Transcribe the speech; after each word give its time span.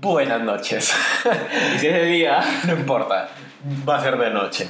Buenas 0.00 0.40
noches. 0.40 0.92
Y 1.74 1.78
si 1.78 1.86
es 1.86 1.92
de 1.94 2.04
día, 2.06 2.42
No 2.66 2.72
importa, 2.72 3.28
va 3.88 3.96
a 3.98 4.02
ser 4.02 4.16
de 4.16 4.30
noche. 4.30 4.68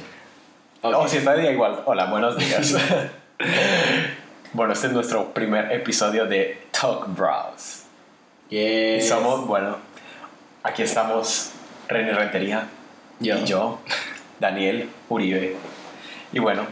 ok. 0.81 0.95
O 0.95 1.07
si 1.07 1.17
está 1.17 1.33
de 1.33 1.41
día 1.43 1.51
igual. 1.51 1.81
Hola, 1.85 2.05
buenos 2.05 2.37
días. 2.37 2.75
bueno, 4.53 4.73
este 4.73 4.87
es 4.87 4.93
nuestro 4.93 5.33
primer 5.33 5.71
episodio 5.71 6.25
de 6.25 6.67
Talk 6.71 7.07
Bros. 7.15 7.83
Y 8.49 8.57
Yes. 8.57 9.07
somos, 9.09 9.47
bueno, 9.47 9.77
aquí 10.61 10.83
estamos 10.83 11.51
René 11.87 12.11
Rentería 12.13 12.67
Yo. 13.19 13.37
y 13.37 13.45
yo, 13.45 13.79
Daniel 14.39 14.89
Uribe. 15.09 15.55
Y 16.33 16.39
bueno, 16.39 16.65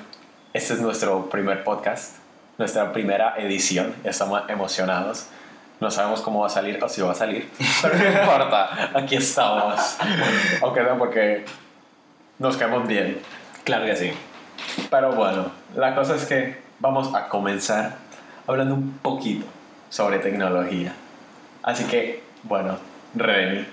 este 0.53 0.73
es 0.73 0.81
nuestro 0.81 1.29
primer 1.29 1.63
podcast, 1.63 2.17
nuestra 2.57 2.91
primera 2.91 3.35
edición. 3.37 3.95
Estamos 4.03 4.43
emocionados. 4.49 5.27
No 5.81 5.89
sabemos 5.89 6.21
cómo 6.21 6.41
va 6.41 6.47
a 6.47 6.49
salir 6.49 6.81
o 6.81 6.87
si 6.87 7.01
va 7.01 7.11
a 7.11 7.15
salir, 7.15 7.49
pero 7.81 7.97
no 7.97 8.05
importa, 8.05 8.91
aquí 8.93 9.15
estamos. 9.15 9.97
Aunque 10.61 10.83
no, 10.83 10.97
porque 10.97 11.43
nos 12.37 12.55
caemos 12.55 12.87
bien. 12.87 13.19
Claro 13.63 13.85
que 13.85 13.95
sí. 13.95 14.11
Pero 14.89 15.13
bueno, 15.13 15.51
la 15.75 15.95
cosa 15.95 16.15
es 16.15 16.25
que 16.25 16.61
vamos 16.79 17.13
a 17.15 17.27
comenzar 17.27 17.95
hablando 18.45 18.75
un 18.75 18.99
poquito 18.99 19.45
sobre 19.89 20.19
tecnología. 20.19 20.93
Así 21.63 21.83
que, 21.85 22.21
bueno, 22.43 22.77
Reni, 23.15 23.65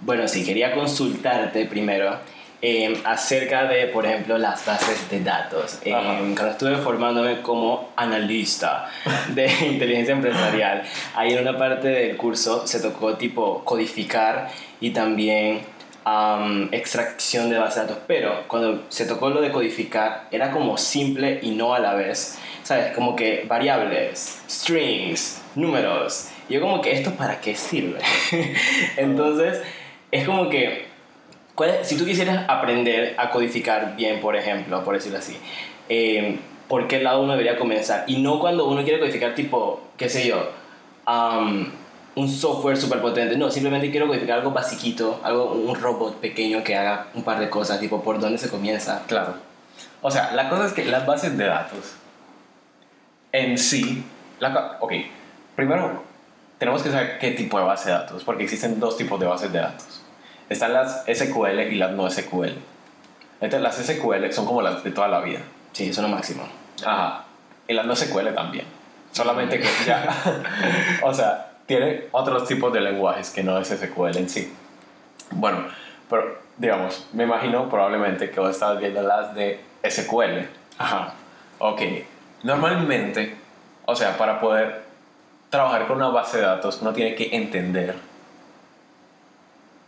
Bueno, 0.00 0.28
sí, 0.28 0.44
quería 0.44 0.72
consultarte 0.72 1.66
primero 1.66 2.18
eh, 2.60 3.00
acerca 3.04 3.66
de, 3.66 3.86
por 3.86 4.04
ejemplo, 4.04 4.36
las 4.36 4.66
bases 4.66 5.08
de 5.10 5.20
datos. 5.20 5.78
Eh, 5.84 5.92
cuando 5.92 6.48
estuve 6.48 6.76
formándome 6.76 7.40
como 7.40 7.90
analista 7.94 8.90
de 9.28 9.46
inteligencia 9.66 10.12
empresarial, 10.12 10.82
ahí 11.14 11.34
en 11.34 11.42
una 11.46 11.56
parte 11.56 11.88
del 11.88 12.16
curso 12.16 12.66
se 12.66 12.80
tocó 12.80 13.14
tipo 13.14 13.64
codificar 13.64 14.48
y 14.80 14.90
también 14.90 15.60
am, 16.04 16.68
extracción 16.72 17.48
de 17.48 17.58
bases 17.58 17.76
de 17.76 17.80
datos. 17.82 17.98
Pero 18.08 18.44
cuando 18.48 18.84
se 18.88 19.06
tocó 19.06 19.30
lo 19.30 19.40
de 19.40 19.52
codificar, 19.52 20.26
era 20.32 20.50
como 20.50 20.76
simple 20.78 21.38
y 21.42 21.50
no 21.50 21.74
a 21.74 21.78
la 21.78 21.94
vez. 21.94 22.38
¿Sabes? 22.64 22.92
Como 22.92 23.16
que 23.16 23.44
variables, 23.46 24.42
strings, 24.50 25.40
números. 25.54 26.28
Yo 26.50 26.60
como 26.60 26.82
que, 26.82 26.92
¿esto 26.92 27.12
para 27.12 27.40
qué 27.40 27.54
sirve? 27.54 28.00
Entonces, 28.96 29.62
es 30.10 30.26
como 30.26 30.48
que, 30.50 30.87
¿cuál 31.58 31.84
si 31.84 31.96
tú 31.96 32.04
quisieras 32.04 32.44
aprender 32.46 33.16
a 33.18 33.30
codificar 33.30 33.96
bien, 33.96 34.20
por 34.20 34.36
ejemplo, 34.36 34.84
por 34.84 34.94
decirlo 34.94 35.18
así, 35.18 35.36
eh, 35.88 36.38
¿por 36.68 36.86
qué 36.86 37.02
lado 37.02 37.20
uno 37.20 37.32
debería 37.32 37.58
comenzar? 37.58 38.04
Y 38.06 38.22
no 38.22 38.38
cuando 38.38 38.68
uno 38.68 38.84
quiere 38.84 39.00
codificar 39.00 39.34
tipo, 39.34 39.80
qué 39.96 40.08
sé 40.08 40.28
yo, 40.28 40.52
am, 41.04 41.72
un 42.14 42.28
software 42.28 42.76
súper 42.76 43.00
potente. 43.00 43.36
No, 43.36 43.50
simplemente 43.50 43.90
quiero 43.90 44.06
codificar 44.06 44.38
algo 44.38 44.52
basiquito, 44.52 45.20
algo, 45.24 45.50
un 45.50 45.74
robot 45.74 46.20
pequeño 46.20 46.62
que 46.62 46.76
haga 46.76 47.08
un 47.14 47.24
par 47.24 47.40
de 47.40 47.50
cosas, 47.50 47.80
tipo, 47.80 48.04
¿por 48.04 48.20
dónde 48.20 48.38
se 48.38 48.48
comienza? 48.48 49.02
claro. 49.08 49.34
O 50.00 50.12
sea, 50.12 50.32
la 50.34 50.48
cosa 50.48 50.66
es 50.66 50.72
que 50.72 50.84
las 50.84 51.06
bases 51.06 51.36
de 51.36 51.44
datos 51.44 51.96
en 53.32 53.58
sí, 53.58 54.04
la, 54.38 54.76
ok, 54.78 54.92
primero 55.56 56.04
tenemos 56.58 56.84
que 56.84 56.90
saber 56.90 57.18
qué 57.18 57.32
tipo 57.32 57.58
de 57.58 57.64
base 57.64 57.88
de 57.88 57.96
datos, 57.96 58.22
porque 58.22 58.44
existen 58.44 58.78
dos 58.78 58.96
tipos 58.96 59.18
de 59.18 59.26
bases 59.26 59.52
de 59.52 59.58
datos. 59.58 59.97
Están 60.48 60.72
las 60.72 61.04
SQL 61.04 61.60
y 61.70 61.74
las 61.74 61.92
no 61.92 62.08
SQL. 62.10 62.52
Entonces, 63.40 63.60
las 63.60 63.76
SQL 63.76 64.30
son 64.32 64.46
como 64.46 64.62
las 64.62 64.82
de 64.82 64.90
toda 64.90 65.08
la 65.08 65.20
vida. 65.20 65.40
Sí, 65.72 65.90
eso 65.90 66.00
es 66.00 66.08
lo 66.08 66.14
máximo. 66.14 66.42
Ajá. 66.84 67.24
Y 67.66 67.74
las 67.74 67.86
no 67.86 67.94
SQL 67.94 68.34
también. 68.34 68.64
Solamente 69.12 69.60
que 69.60 69.68
ya. 69.86 70.08
o 71.02 71.12
sea, 71.12 71.52
tiene 71.66 72.04
otros 72.12 72.48
tipos 72.48 72.72
de 72.72 72.80
lenguajes 72.80 73.30
que 73.30 73.42
no 73.42 73.58
es 73.58 73.68
SQL 73.68 74.16
en 74.16 74.28
sí. 74.28 74.52
Bueno, 75.30 75.64
pero 76.08 76.38
digamos, 76.56 77.06
me 77.12 77.24
imagino 77.24 77.68
probablemente 77.68 78.30
que 78.30 78.40
vos 78.40 78.50
estás 78.50 78.78
viendo 78.78 79.02
las 79.02 79.34
de 79.34 79.60
SQL. 79.88 80.48
Ajá. 80.78 81.12
Ok. 81.58 81.82
Normalmente, 82.42 83.36
o 83.84 83.94
sea, 83.94 84.16
para 84.16 84.40
poder 84.40 84.82
trabajar 85.50 85.86
con 85.86 85.96
una 85.96 86.08
base 86.08 86.38
de 86.38 86.44
datos, 86.44 86.80
uno 86.80 86.92
tiene 86.92 87.14
que 87.14 87.34
entender 87.36 87.96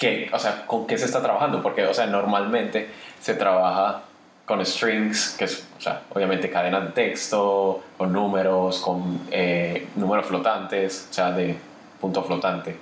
qué, 0.00 0.30
o 0.32 0.38
sea, 0.38 0.66
con 0.66 0.86
qué 0.86 0.96
se 0.96 1.04
está 1.04 1.22
trabajando, 1.22 1.62
porque, 1.62 1.86
o 1.86 1.92
sea, 1.92 2.06
normalmente 2.06 2.90
se 3.20 3.34
trabaja 3.34 4.00
con 4.46 4.64
strings, 4.64 5.36
que 5.38 5.44
es, 5.44 5.68
o 5.78 5.80
sea, 5.80 6.02
obviamente 6.12 6.50
cadenas 6.50 6.86
de 6.86 6.90
texto, 6.90 7.82
con 7.98 8.10
números, 8.12 8.80
con 8.80 9.20
eh, 9.30 9.86
números 9.94 10.26
flotantes, 10.26 11.06
o 11.10 11.12
sea, 11.12 11.30
de 11.32 11.56
punto 12.00 12.24
flotante 12.24 12.76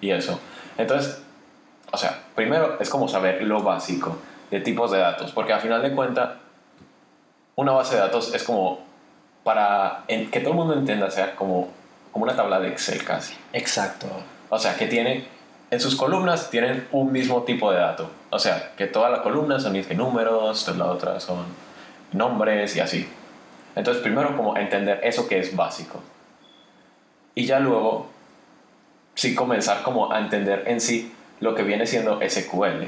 y 0.00 0.10
eso. 0.10 0.38
Entonces, 0.76 1.22
o 1.92 1.96
sea, 1.96 2.24
primero 2.34 2.76
es 2.80 2.90
como 2.90 3.06
saber 3.06 3.42
lo 3.44 3.62
básico 3.62 4.18
de 4.50 4.60
tipos 4.60 4.90
de 4.90 4.98
datos, 4.98 5.30
porque 5.30 5.52
al 5.52 5.60
final 5.60 5.80
de 5.80 5.92
cuentas, 5.92 6.30
una 7.54 7.70
base 7.70 7.94
de 7.94 8.00
datos 8.00 8.34
es 8.34 8.42
como 8.42 8.80
para 9.44 10.02
que 10.08 10.40
todo 10.40 10.50
el 10.50 10.56
mundo 10.56 10.74
entienda, 10.74 11.08
sea 11.08 11.36
como, 11.36 11.68
como 12.10 12.24
una 12.24 12.34
tabla 12.34 12.58
de 12.58 12.68
Excel 12.68 13.04
casi. 13.04 13.36
Exacto. 13.52 14.08
O 14.50 14.58
sea, 14.58 14.74
que 14.76 14.86
tiene, 14.86 15.24
en 15.74 15.80
sus 15.80 15.96
columnas 15.96 16.50
tienen 16.50 16.86
un 16.92 17.10
mismo 17.10 17.42
tipo 17.42 17.72
de 17.72 17.78
dato. 17.78 18.08
O 18.30 18.38
sea, 18.38 18.74
que 18.76 18.86
todas 18.86 19.10
las 19.10 19.22
columnas 19.22 19.64
son 19.64 19.74
que 19.82 19.94
números, 19.94 20.68
las 20.68 20.88
otras 20.88 21.24
son 21.24 21.46
nombres 22.12 22.76
y 22.76 22.80
así. 22.80 23.08
Entonces, 23.74 24.00
primero 24.00 24.36
como 24.36 24.56
entender 24.56 25.00
eso 25.02 25.26
que 25.26 25.40
es 25.40 25.56
básico. 25.56 26.00
Y 27.34 27.46
ya 27.46 27.58
luego, 27.58 28.08
sí 29.16 29.34
comenzar 29.34 29.82
como 29.82 30.12
a 30.12 30.20
entender 30.20 30.62
en 30.68 30.80
sí 30.80 31.12
lo 31.40 31.56
que 31.56 31.64
viene 31.64 31.88
siendo 31.88 32.20
SQL. 32.20 32.84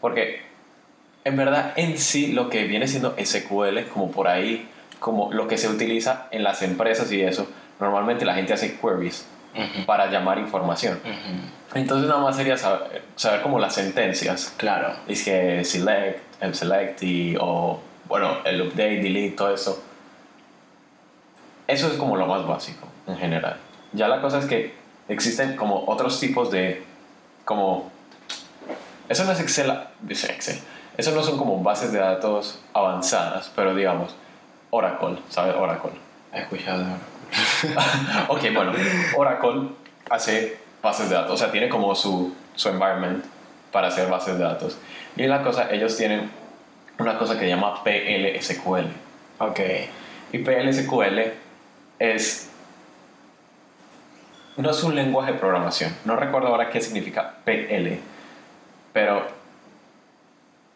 Porque 0.00 0.42
en 1.24 1.36
verdad 1.36 1.72
en 1.74 1.98
sí 1.98 2.28
lo 2.28 2.48
que 2.48 2.62
viene 2.62 2.86
siendo 2.86 3.16
SQL, 3.18 3.88
como 3.92 4.12
por 4.12 4.28
ahí, 4.28 4.68
como 5.00 5.32
lo 5.32 5.48
que 5.48 5.58
se 5.58 5.68
utiliza 5.68 6.28
en 6.30 6.44
las 6.44 6.62
empresas 6.62 7.10
y 7.10 7.22
eso, 7.22 7.48
normalmente 7.80 8.24
la 8.24 8.34
gente 8.34 8.52
hace 8.52 8.78
queries 8.78 9.26
Ujú. 9.54 9.84
para 9.86 10.06
llamar 10.10 10.38
información. 10.38 11.00
Ujú. 11.04 11.78
Entonces 11.78 12.08
nada 12.08 12.20
más 12.20 12.36
sería 12.36 12.56
saber, 12.56 13.02
saber 13.16 13.42
como 13.42 13.58
las 13.58 13.74
sentencias. 13.74 14.54
Claro. 14.56 14.94
Es 15.06 15.24
que 15.24 15.64
select, 15.64 16.42
el 16.42 16.54
select 16.54 17.02
y, 17.02 17.36
o 17.40 17.80
bueno, 18.06 18.38
el 18.44 18.62
update, 18.62 19.02
delete, 19.02 19.36
todo 19.36 19.54
eso. 19.54 19.82
Eso 21.66 21.86
es 21.86 21.94
como 21.94 22.16
lo 22.16 22.26
más 22.26 22.46
básico 22.46 22.86
en 23.06 23.16
general. 23.16 23.56
Ya 23.92 24.08
la 24.08 24.20
cosa 24.20 24.38
es 24.38 24.46
que 24.46 24.74
existen 25.08 25.56
como 25.56 25.84
otros 25.86 26.18
tipos 26.18 26.50
de, 26.50 26.84
como, 27.44 27.90
eso 29.08 29.24
no 29.24 29.32
es 29.32 29.40
Excel, 29.40 29.72
dice 30.00 30.32
Excel, 30.32 30.58
eso 30.96 31.12
no 31.12 31.22
son 31.22 31.38
como 31.38 31.62
bases 31.62 31.92
de 31.92 31.98
datos 31.98 32.60
avanzadas, 32.72 33.50
pero 33.54 33.74
digamos, 33.74 34.14
Oracle, 34.70 35.18
¿sabes? 35.28 35.54
Oracle. 35.56 35.92
He 36.32 36.40
escuchado. 36.40 36.84
ok, 38.28 38.40
bueno, 38.54 38.72
Oracle 39.16 39.70
hace 40.08 40.58
bases 40.82 41.08
de 41.08 41.14
datos, 41.14 41.32
o 41.32 41.36
sea, 41.36 41.52
tiene 41.52 41.68
como 41.68 41.94
su, 41.94 42.34
su 42.54 42.68
environment 42.68 43.24
para 43.72 43.88
hacer 43.88 44.08
bases 44.08 44.38
de 44.38 44.44
datos. 44.44 44.78
Y 45.16 45.26
la 45.26 45.42
cosa, 45.42 45.70
ellos 45.70 45.96
tienen 45.96 46.30
una 46.98 47.18
cosa 47.18 47.34
que 47.34 47.40
se 47.40 47.48
llama 47.48 47.82
PLSQL. 47.82 48.86
Ok. 49.38 49.60
Y 50.32 50.38
PLSQL 50.38 51.32
es... 51.98 52.50
No 54.56 54.70
es 54.70 54.82
un 54.82 54.94
lenguaje 54.94 55.32
de 55.32 55.38
programación. 55.38 55.96
No 56.04 56.16
recuerdo 56.16 56.48
ahora 56.48 56.70
qué 56.70 56.80
significa 56.80 57.36
PL. 57.44 58.00
Pero... 58.92 59.26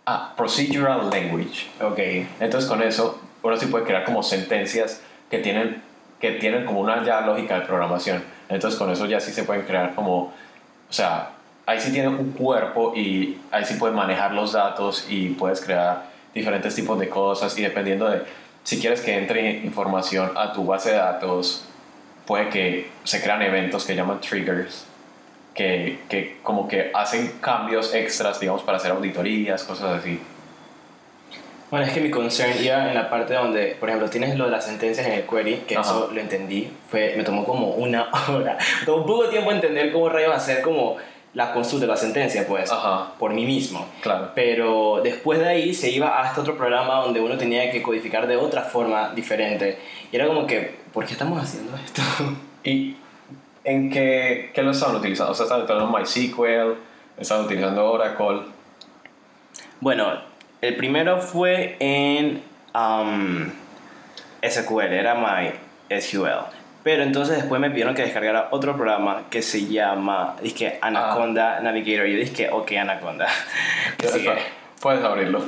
Ah, 0.07 0.35
Procedural 0.37 1.11
Language. 1.11 1.69
Ok. 1.81 1.99
Entonces 2.41 2.69
con 2.69 2.83
eso 2.83 3.21
uno 3.43 3.57
sí 3.57 3.67
puede 3.67 3.85
crear 3.85 4.05
como 4.05 4.23
sentencias 4.23 5.03
que 5.31 5.39
tienen, 5.39 5.83
que 6.25 6.39
tienen 6.39 6.65
como 6.65 6.81
una 6.81 7.05
ya 7.05 7.21
lógica 7.21 7.61
de 7.61 7.67
programación. 7.67 8.25
Entonces 8.49 8.79
con 8.79 8.91
eso 8.91 9.05
ya 9.05 9.21
sí 9.21 9.31
se 9.31 9.45
pueden 9.45 9.65
crear 9.67 9.95
como, 9.95 10.19
o 10.23 10.33
sea, 10.89 11.33
ahí 11.67 11.79
sí 11.79 11.93
tiene 11.93 12.09
un 12.09 12.33
cuerpo 12.33 12.95
y 12.97 13.39
ahí 13.51 13.63
sí 13.67 13.75
puedes 13.75 13.95
manejar 13.95 14.33
los 14.33 14.53
datos 14.53 15.07
y 15.11 15.29
puedes 15.31 15.61
crear 15.61 16.07
diferentes 16.33 16.75
tipos 16.75 16.99
de 16.99 17.11
cosas 17.11 17.59
y 17.59 17.63
dependiendo 17.63 18.09
de 18.09 18.23
si 18.63 18.81
quieres 18.81 19.03
que 19.03 19.19
entre 19.19 19.59
información 19.59 20.33
a 20.35 20.55
tu 20.55 20.65
base 20.65 20.93
de 20.93 20.97
datos, 20.97 21.67
puede 22.27 22.49
que 22.49 22.91
se 23.05 23.23
crean 23.23 23.43
eventos 23.43 23.85
que 23.85 23.95
llaman 23.95 24.21
triggers. 24.21 24.87
Que, 25.55 26.01
que 26.09 26.39
como 26.43 26.67
que 26.67 26.91
hacen 26.95 27.35
cambios 27.41 27.95
extras, 27.95 28.41
digamos, 28.41 28.63
para 28.63 28.79
hacer 28.79 28.91
auditorías, 28.91 29.63
cosas 29.63 30.01
así. 30.01 30.21
Bueno, 31.75 31.89
es 31.89 31.93
que 31.93 32.01
mi 32.01 32.09
concern 32.09 32.53
iba 32.63 32.89
en 32.89 32.95
la 32.95 33.11
parte 33.11 33.35
donde, 33.35 33.77
por 33.81 33.89
ejemplo, 33.89 34.09
tienes 34.09 34.39
lo 34.39 34.45
de 34.45 34.53
las 34.53 34.65
sentencias 34.65 35.09
en 35.09 35.15
el 35.15 35.27
query, 35.27 35.65
que 35.67 35.77
Ajá. 35.77 35.91
eso 35.91 36.11
lo 36.15 36.21
entendí, 36.21 36.71
fue, 36.89 37.15
me 37.17 37.25
tomó 37.25 37.45
como 37.45 37.71
una 37.71 38.11
hora. 38.29 38.57
Me 38.79 38.87
tomó 38.87 39.05
poco 39.05 39.29
tiempo 39.29 39.51
entender 39.51 39.91
cómo 39.91 40.09
rayos 40.09 40.33
hacer 40.37 40.63
como 40.63 40.99
la 41.33 41.53
consulta, 41.53 41.85
la 41.89 41.97
sentencia, 41.97 42.47
pues, 42.47 42.71
Ajá. 42.71 43.15
por 43.19 43.35
mí 43.35 43.45
mismo. 43.45 43.89
Claro. 44.03 44.31
Pero 44.37 45.01
después 45.03 45.41
de 45.41 45.49
ahí 45.49 45.75
se 45.75 45.91
iba 45.91 46.23
a 46.23 46.29
este 46.29 46.43
otro 46.43 46.57
programa 46.57 47.01
donde 47.01 47.21
uno 47.21 47.37
tenía 47.37 47.69
que 47.73 47.83
codificar 47.83 48.29
de 48.29 48.37
otra 48.37 48.63
forma 48.63 49.13
diferente. 49.13 49.77
Y 50.13 50.15
era 50.15 50.29
como 50.29 50.47
que, 50.47 50.77
¿por 50.93 51.05
qué 51.05 51.15
estamos 51.15 51.43
haciendo 51.43 51.77
esto? 51.77 52.03
Y 52.63 52.97
¿en 53.65 53.91
qué, 53.91 54.53
qué 54.55 54.63
lo 54.63 54.71
estaban 54.71 54.95
utilizando? 54.95 55.33
O 55.33 55.35
sea, 55.35 55.43
estaban 55.43 55.65
utilizando 55.65 55.99
MySQL, 55.99 56.79
estaban 57.19 57.47
utilizando 57.47 57.91
Oracle. 57.91 58.43
Bueno, 59.81 60.34
el 60.69 60.77
primero 60.77 61.21
fue 61.21 61.77
en 61.79 62.43
um, 62.75 63.51
SQL, 64.43 64.93
era 64.93 65.15
MySQL. 65.15 66.55
Pero 66.83 67.03
entonces 67.03 67.37
después 67.37 67.61
me 67.61 67.71
pidieron 67.71 67.95
que 67.95 68.03
descargara 68.03 68.49
otro 68.51 68.77
programa 68.77 69.25
que 69.31 69.43
se 69.43 69.67
llama, 69.67 70.37
dije, 70.43 70.79
Anaconda 70.83 71.61
Navigator. 71.61 72.07
Yo 72.07 72.19
dije, 72.19 72.51
ok, 72.51 72.73
Anaconda. 72.73 73.27
Puedes 74.81 75.03
abrirlo. 75.03 75.43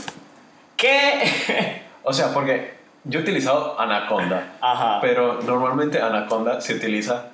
¿Qué? 0.76 1.82
O 2.02 2.12
sea, 2.12 2.32
porque 2.32 2.74
yo 3.04 3.20
he 3.20 3.22
utilizado 3.22 3.78
Anaconda, 3.78 4.54
Ajá. 4.60 5.00
pero 5.00 5.40
normalmente 5.42 6.00
Anaconda 6.00 6.60
se 6.60 6.74
utiliza 6.74 7.32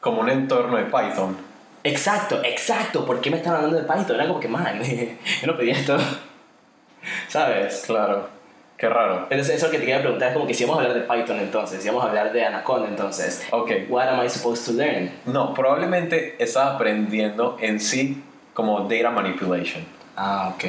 como 0.00 0.20
un 0.20 0.30
entorno 0.30 0.76
de 0.76 0.84
Python. 0.84 1.36
Exacto, 1.84 2.40
exacto. 2.42 3.04
¿Por 3.04 3.20
qué 3.20 3.30
me 3.30 3.36
están 3.36 3.54
hablando 3.56 3.76
de 3.76 3.82
Python? 3.82 4.16
Era 4.16 4.26
como 4.28 4.40
que, 4.40 4.48
man, 4.48 4.80
yo 5.40 5.46
no 5.46 5.56
pedí 5.56 5.70
esto. 5.70 5.98
¿Sabes? 7.28 7.82
Claro, 7.86 8.28
qué 8.76 8.88
raro. 8.88 9.26
Entonces, 9.30 9.56
eso 9.56 9.70
que 9.70 9.78
te 9.78 9.84
quería 9.86 10.00
preguntar 10.00 10.28
es 10.28 10.34
como 10.34 10.46
que 10.46 10.54
si 10.54 10.64
vamos 10.64 10.78
a 10.78 10.82
hablar 10.86 11.00
de 11.00 11.06
Python 11.06 11.38
entonces, 11.40 11.82
si 11.82 11.88
vamos 11.88 12.04
a 12.04 12.08
hablar 12.08 12.32
de 12.32 12.44
Anaconda 12.44 12.88
entonces, 12.88 13.46
Ok, 13.50 13.70
what 13.88 14.08
am 14.08 14.24
I 14.24 14.28
supposed 14.28 14.64
to 14.66 14.72
learn? 14.72 15.10
no, 15.26 15.54
probablemente 15.54 16.36
estaba 16.42 16.74
aprendiendo 16.74 17.56
en 17.60 17.80
sí 17.80 18.22
como 18.54 18.80
data 18.88 19.10
manipulation. 19.10 19.84
Ah, 20.16 20.52
ok. 20.54 20.64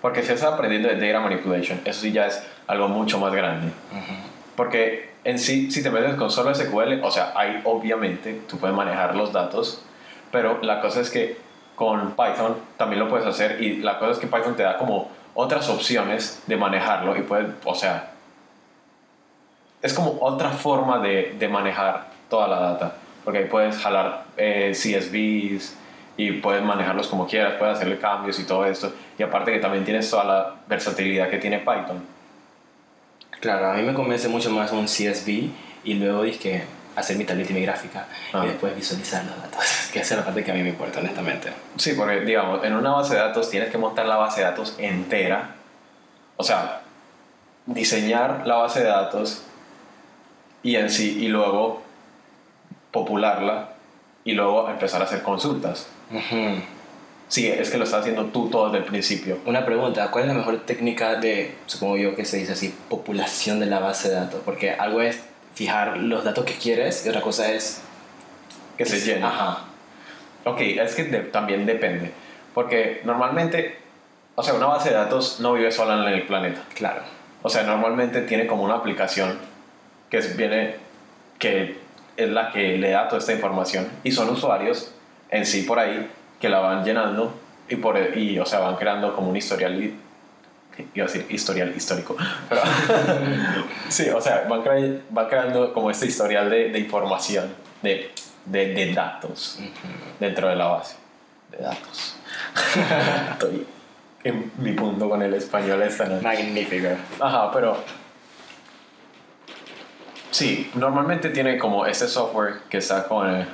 Porque 0.00 0.22
si 0.22 0.32
estás 0.32 0.52
aprendiendo 0.52 0.88
de 0.88 0.94
data 1.04 1.20
manipulation, 1.20 1.80
eso 1.84 2.00
sí 2.02 2.12
ya 2.12 2.26
es 2.26 2.40
algo 2.68 2.86
mucho 2.88 3.18
más 3.18 3.32
grande. 3.32 3.72
Porque 4.56 5.10
en 5.24 5.38
sí, 5.38 5.70
si 5.70 5.82
te 5.82 5.90
metes 5.90 6.14
con 6.14 6.30
solo 6.30 6.54
SQL, 6.54 7.02
o 7.02 7.10
sea, 7.10 7.32
ahí 7.34 7.60
obviamente 7.64 8.40
tú 8.48 8.58
puedes 8.58 8.76
manejar 8.76 9.14
los 9.16 9.32
datos, 9.32 9.82
pero 10.30 10.58
la 10.62 10.80
cosa 10.80 11.00
es 11.00 11.10
que 11.10 11.36
con 11.74 12.12
Python 12.12 12.56
también 12.76 13.00
lo 13.00 13.08
puedes 13.08 13.26
hacer 13.26 13.62
y 13.62 13.76
la 13.76 13.98
cosa 13.98 14.12
es 14.12 14.18
que 14.18 14.26
Python 14.26 14.54
te 14.56 14.62
da 14.64 14.76
como 14.78 15.10
otras 15.40 15.68
opciones 15.68 16.42
de 16.48 16.56
manejarlo 16.56 17.16
y 17.16 17.22
puedes, 17.22 17.46
o 17.64 17.72
sea, 17.72 18.10
es 19.80 19.94
como 19.94 20.18
otra 20.20 20.50
forma 20.50 20.98
de, 20.98 21.36
de 21.38 21.46
manejar 21.46 22.08
toda 22.28 22.48
la 22.48 22.58
data, 22.58 22.94
porque 23.24 23.38
ahí 23.38 23.44
puedes 23.44 23.76
jalar 23.76 24.24
eh, 24.36 24.72
CSVs 24.72 25.76
y 26.16 26.32
puedes 26.32 26.64
manejarlos 26.64 27.06
como 27.06 27.28
quieras, 27.28 27.54
puedes 27.56 27.76
hacerle 27.76 27.98
cambios 27.98 28.40
y 28.40 28.46
todo 28.46 28.66
esto, 28.66 28.92
y 29.16 29.22
aparte 29.22 29.52
que 29.52 29.60
también 29.60 29.84
tienes 29.84 30.10
toda 30.10 30.24
la 30.24 30.54
versatilidad 30.66 31.30
que 31.30 31.38
tiene 31.38 31.60
Python. 31.60 32.04
Claro, 33.38 33.70
a 33.70 33.74
mí 33.74 33.82
me 33.82 33.94
convence 33.94 34.28
mucho 34.28 34.50
más 34.50 34.72
un 34.72 34.86
CSV 34.86 35.50
y 35.84 35.94
luego 35.94 36.22
que 36.42 36.64
hacer 37.00 37.16
mi 37.16 37.24
tableta 37.24 37.50
y 37.52 37.54
mi 37.54 37.62
gráfica 37.62 38.06
Ah. 38.32 38.42
y 38.44 38.48
después 38.48 38.74
visualizar 38.74 39.24
los 39.24 39.36
datos, 39.40 39.64
que 39.92 40.00
esa 40.00 40.14
es 40.14 40.18
la 40.20 40.24
parte 40.24 40.44
que 40.44 40.50
a 40.50 40.54
mí 40.54 40.62
me 40.62 40.70
importa 40.70 41.00
honestamente. 41.00 41.50
Sí, 41.76 41.92
porque 41.96 42.20
digamos, 42.20 42.64
en 42.64 42.74
una 42.74 42.90
base 42.90 43.14
de 43.14 43.20
datos 43.20 43.50
tienes 43.50 43.70
que 43.70 43.78
montar 43.78 44.06
la 44.06 44.16
base 44.16 44.40
de 44.40 44.46
datos 44.46 44.74
entera. 44.78 45.54
O 46.36 46.44
sea, 46.44 46.82
diseñar 47.66 48.46
la 48.46 48.56
base 48.56 48.80
de 48.80 48.86
datos 48.86 49.42
y 50.62 50.76
en 50.76 50.90
sí, 50.90 51.18
y 51.20 51.28
luego 51.28 51.82
popularla 52.90 53.70
y 54.24 54.32
luego 54.32 54.68
empezar 54.70 55.00
a 55.00 55.04
hacer 55.04 55.22
consultas. 55.22 55.86
Ujú. 56.10 56.62
Sí, 57.28 57.46
es 57.46 57.68
que 57.70 57.76
lo 57.76 57.84
estás 57.84 58.00
haciendo 58.00 58.24
tú 58.26 58.48
todo 58.48 58.66
desde 58.70 58.78
el 58.78 58.84
principio. 58.84 59.38
Una 59.44 59.66
pregunta, 59.66 60.10
¿cuál 60.10 60.24
es 60.24 60.28
la 60.28 60.34
mejor 60.34 60.60
técnica 60.64 61.16
de, 61.16 61.56
supongo 61.66 61.96
yo 61.98 62.16
que 62.16 62.24
se 62.24 62.38
dice 62.38 62.52
así, 62.52 62.74
populación 62.88 63.60
de 63.60 63.66
la 63.66 63.80
base 63.80 64.08
de 64.08 64.14
datos? 64.14 64.40
Porque 64.44 64.70
algo 64.72 65.02
es 65.02 65.20
fijar 65.58 65.96
los 65.98 66.22
datos 66.22 66.44
que 66.44 66.54
quieres 66.54 67.04
y 67.04 67.08
otra 67.08 67.20
cosa 67.20 67.50
es... 67.50 67.82
Que 68.76 68.84
se 68.86 69.00
llene. 69.00 69.26
Ajá. 69.26 69.64
Ok, 70.44 70.60
es 70.60 70.94
que 70.94 71.02
de- 71.02 71.18
también 71.22 71.66
depende. 71.66 72.12
Porque 72.54 73.00
normalmente, 73.04 73.76
o 74.36 74.42
sea, 74.44 74.54
una 74.54 74.66
base 74.66 74.90
de 74.90 74.94
datos 74.94 75.40
no 75.40 75.54
vive 75.54 75.72
sola 75.72 75.94
en 76.06 76.14
el 76.14 76.22
planeta. 76.22 76.62
Claro. 76.74 77.02
O 77.42 77.48
sea, 77.48 77.64
normalmente 77.64 78.22
tiene 78.22 78.46
como 78.46 78.62
una 78.62 78.74
aplicación 78.74 79.36
que 80.08 80.18
es- 80.18 80.36
viene, 80.36 80.76
que 81.40 81.76
es 82.16 82.28
la 82.28 82.52
que 82.52 82.78
le 82.78 82.90
da 82.90 83.08
toda 83.08 83.18
esta 83.18 83.32
información 83.32 83.88
y 84.04 84.12
son 84.12 84.28
usuarios 84.30 84.92
en 85.30 85.44
sí 85.44 85.62
por 85.62 85.80
ahí 85.80 86.08
que 86.40 86.48
la 86.48 86.60
van 86.60 86.84
llenando 86.84 87.34
y, 87.68 87.74
por, 87.76 87.98
y 88.16 88.38
o 88.38 88.46
sea, 88.46 88.60
van 88.60 88.76
creando 88.76 89.14
como 89.16 89.28
un 89.30 89.36
historial, 89.36 89.92
iba 90.94 91.06
a 91.06 91.08
decir 91.10 91.26
historial 91.30 91.72
histórico, 91.76 92.16
pero 92.48 92.60
sí, 93.88 94.08
o 94.10 94.20
sea, 94.20 94.46
van, 94.48 94.62
cre- 94.62 95.00
van 95.10 95.26
creando 95.28 95.72
como 95.72 95.90
este 95.90 96.06
historial 96.06 96.48
de, 96.50 96.70
de 96.70 96.78
información, 96.78 97.52
de, 97.82 98.10
de, 98.44 98.66
de 98.74 98.92
datos 98.94 99.58
dentro 100.20 100.48
de 100.48 100.56
la 100.56 100.66
base 100.66 100.96
de 101.50 101.58
datos. 101.58 102.16
Estoy 103.32 103.66
en 104.24 104.52
mi 104.58 104.72
punto 104.72 105.08
con 105.08 105.22
el 105.22 105.32
español 105.34 105.82
esta 105.82 106.04
noche. 106.06 106.22
Magnífico. 106.22 106.88
Ajá, 107.20 107.50
pero. 107.52 107.76
Sí, 110.30 110.70
normalmente 110.74 111.30
tiene 111.30 111.56
como 111.58 111.86
este 111.86 112.06
software 112.06 112.60
que 112.68 112.78
está 112.78 113.04
con. 113.08 113.34
eh, 113.34 113.46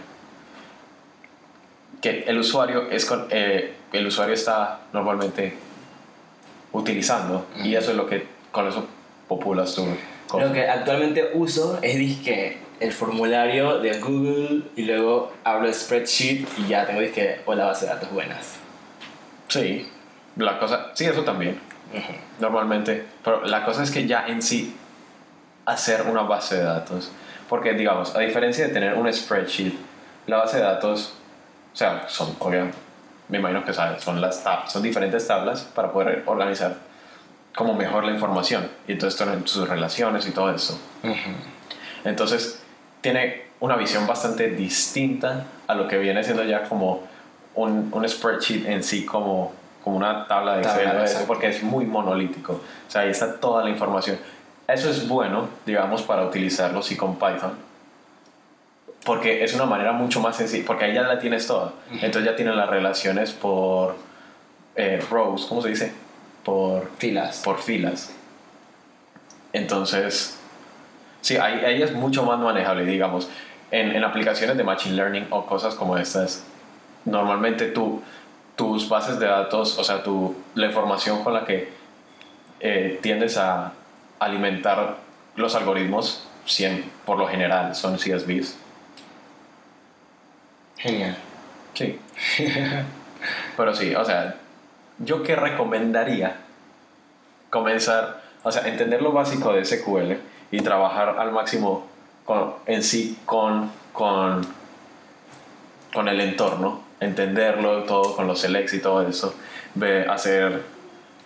que 2.03 2.25
el 2.27 2.39
usuario 2.39 2.91
es 2.91 3.05
con. 3.07 3.27
eh, 3.31 3.75
el 3.93 4.07
usuario 4.07 4.35
está 4.35 4.81
normalmente 4.93 5.57
utilizando 6.75 7.47
y 7.63 7.75
eso 7.75 7.93
es 7.93 7.97
lo 7.97 8.07
que. 8.07 8.27
con 8.53 8.69
eso 8.69 8.87
populas 9.27 9.75
cosa. 9.75 10.47
Lo 10.47 10.53
que 10.53 10.69
actualmente 10.69 11.31
uso 11.33 11.79
es 11.81 11.97
disque 11.97 12.59
el 12.81 12.93
formulario 12.93 13.79
de 13.79 13.99
Google 14.01 14.63
y 14.77 14.83
luego 14.83 15.33
hablo 15.45 15.69
de 15.69 15.75
spreadsheet 15.75 16.47
y 16.59 16.69
ya 16.69 16.85
tengo 16.87 17.01
disque 17.01 17.41
o 17.47 17.55
la 17.55 17.67
base 17.67 17.87
de 17.87 17.93
datos 17.93 18.11
buenas. 18.13 18.57
Sí, 19.49 19.89
la 20.37 20.59
cosa. 20.59 20.91
Sí, 20.95 21.05
eso 21.05 21.23
también. 21.23 21.59
normalmente. 22.41 23.05
Pero 23.23 23.45
la 23.45 23.65
cosa 23.65 23.83
es 23.83 23.91
que 23.91 24.07
ya 24.07 24.27
en 24.27 24.43
sí 24.43 24.75
hacer 25.65 26.03
una 26.03 26.23
base 26.23 26.57
de 26.57 26.65
datos, 26.65 27.11
porque 27.49 27.75
digamos, 27.75 28.15
a 28.17 28.21
diferencia 28.21 28.67
de 28.67 28.73
tener 28.73 28.95
un 28.95 29.11
spreadsheet, 29.13 29.75
la 30.27 30.39
base 30.39 30.57
de 30.59 30.65
datos, 30.65 31.15
o 31.73 31.77
sea, 31.77 32.07
son, 32.09 32.35
obviamente, 32.41 32.77
me 33.29 33.39
imagino 33.39 33.65
que 33.65 33.73
sabes, 33.73 34.03
son 34.03 34.21
las 34.21 34.43
tablas, 34.45 34.73
son 34.73 34.83
diferentes 34.83 35.27
tablas 35.27 35.63
para 35.63 35.93
poder 35.93 36.23
organizar 36.27 36.77
como 37.55 37.75
mejor 37.75 38.05
la 38.05 38.13
información 38.13 38.69
y 38.87 38.93
entonces 38.93 39.27
sus 39.45 39.69
relaciones 39.69 40.27
y 40.27 40.33
todo 40.33 40.51
eso. 40.53 40.79
Entonces, 42.05 42.63
tiene 43.01 43.45
una 43.61 43.77
visión 43.77 44.07
bastante 44.07 44.49
distinta 44.51 45.45
a 45.67 45.75
lo 45.75 45.89
que 45.89 45.99
viene 45.99 46.23
siendo 46.25 46.45
ya 46.45 46.65
como 46.65 47.03
un, 47.55 47.91
un 47.93 48.09
spreadsheet 48.09 48.67
en 48.67 48.83
sí, 48.83 49.05
como, 49.05 49.53
como 49.83 49.97
una 49.97 50.27
tabla 50.27 50.57
de 50.57 50.63
Tabla, 50.63 51.03
Excel, 51.03 51.27
porque 51.27 51.49
es 51.49 51.63
muy 51.63 51.87
monolítico. 51.87 52.55
O 52.55 52.91
sea, 52.91 53.03
ahí 53.03 53.11
está 53.11 53.39
toda 53.39 53.63
la 53.63 53.71
información. 53.71 54.19
Eso 54.67 54.91
es 54.91 55.07
bueno, 55.07 55.49
digamos, 55.65 56.03
para 56.03 56.25
utilizarlo 56.25 56.83
sí 56.83 56.97
con 56.97 57.15
Python. 57.15 57.53
Porque 59.05 59.45
es 59.45 59.55
una 59.55 59.67
manera 59.67 59.93
mucho 59.93 60.21
más 60.21 60.37
sencilla, 60.37 60.65
porque 60.67 60.87
ahí 60.87 60.95
ya 60.95 61.03
la 61.03 61.19
tienes 61.19 61.47
toda. 61.47 61.73
Entonces 61.91 62.25
ya 62.25 62.37
tienes 62.37 62.57
las 62.57 62.69
relaciones 62.69 63.33
por 63.33 63.97
eh, 64.77 65.05
rows, 65.11 65.47
¿cómo 65.47 65.61
se 65.63 65.69
dice? 65.69 65.93
Por 66.43 66.91
Filas. 66.99 67.43
por 67.45 67.59
filas. 67.59 68.13
Entonces, 69.53 70.39
sí, 71.21 71.37
ahí, 71.37 71.65
ahí 71.65 71.83
es 71.83 71.93
mucho 71.93 72.25
más 72.25 72.39
manejable, 72.39 72.85
digamos. 72.85 73.29
En, 73.71 73.95
en 73.95 74.05
aplicaciones 74.05 74.57
de 74.57 74.65
Machine 74.65 74.97
Learning 74.97 75.27
o 75.31 75.47
cosas 75.47 75.75
como 75.75 75.97
estas, 75.97 76.45
normalmente 77.05 77.67
tú, 77.67 78.03
tus 78.57 78.89
bases 78.89 79.19
de 79.19 79.27
datos, 79.27 79.79
o 79.79 79.85
sea, 79.85 80.03
tu, 80.03 80.35
la 80.55 80.67
información 80.67 81.23
con 81.25 81.35
la 81.35 81.45
que 81.45 81.73
eh, 82.61 82.99
tiendes 83.03 83.37
a 83.37 83.73
alimentar 84.19 84.97
los 85.37 85.55
algoritmos, 85.55 86.27
100, 86.47 86.91
por 87.05 87.19
lo 87.19 87.27
general 87.27 87.75
son 87.75 87.97
CSVs. 87.97 88.57
Genial. 90.85 91.17
Sí. 91.73 91.99
Pero 93.57 93.75
sí, 93.75 93.95
o 93.95 94.05
sea, 94.05 94.35
yo 94.99 95.23
que 95.23 95.35
recomendaría 95.35 96.37
comenzar, 97.49 98.21
o 98.43 98.53
sea, 98.53 98.69
entender 98.69 99.01
lo 99.01 99.11
básico 99.13 99.55
de 99.55 99.65
SQL 99.65 100.13
y 100.51 100.61
trabajar 100.61 101.17
al 101.19 101.33
máximo 101.33 101.87
con, 102.27 102.53
en 102.67 102.83
sí 102.83 103.19
con, 103.25 103.71
con, 103.95 104.47
con 105.95 106.07
el 106.09 106.21
entorno, 106.21 106.83
entenderlo 107.01 107.85
todo 107.85 108.15
con 108.15 108.27
los 108.27 108.41
selects 108.41 108.75
y 108.75 108.81
todo 108.83 109.09
eso, 109.09 109.35
ve, 109.75 110.07
hacer, 110.07 110.65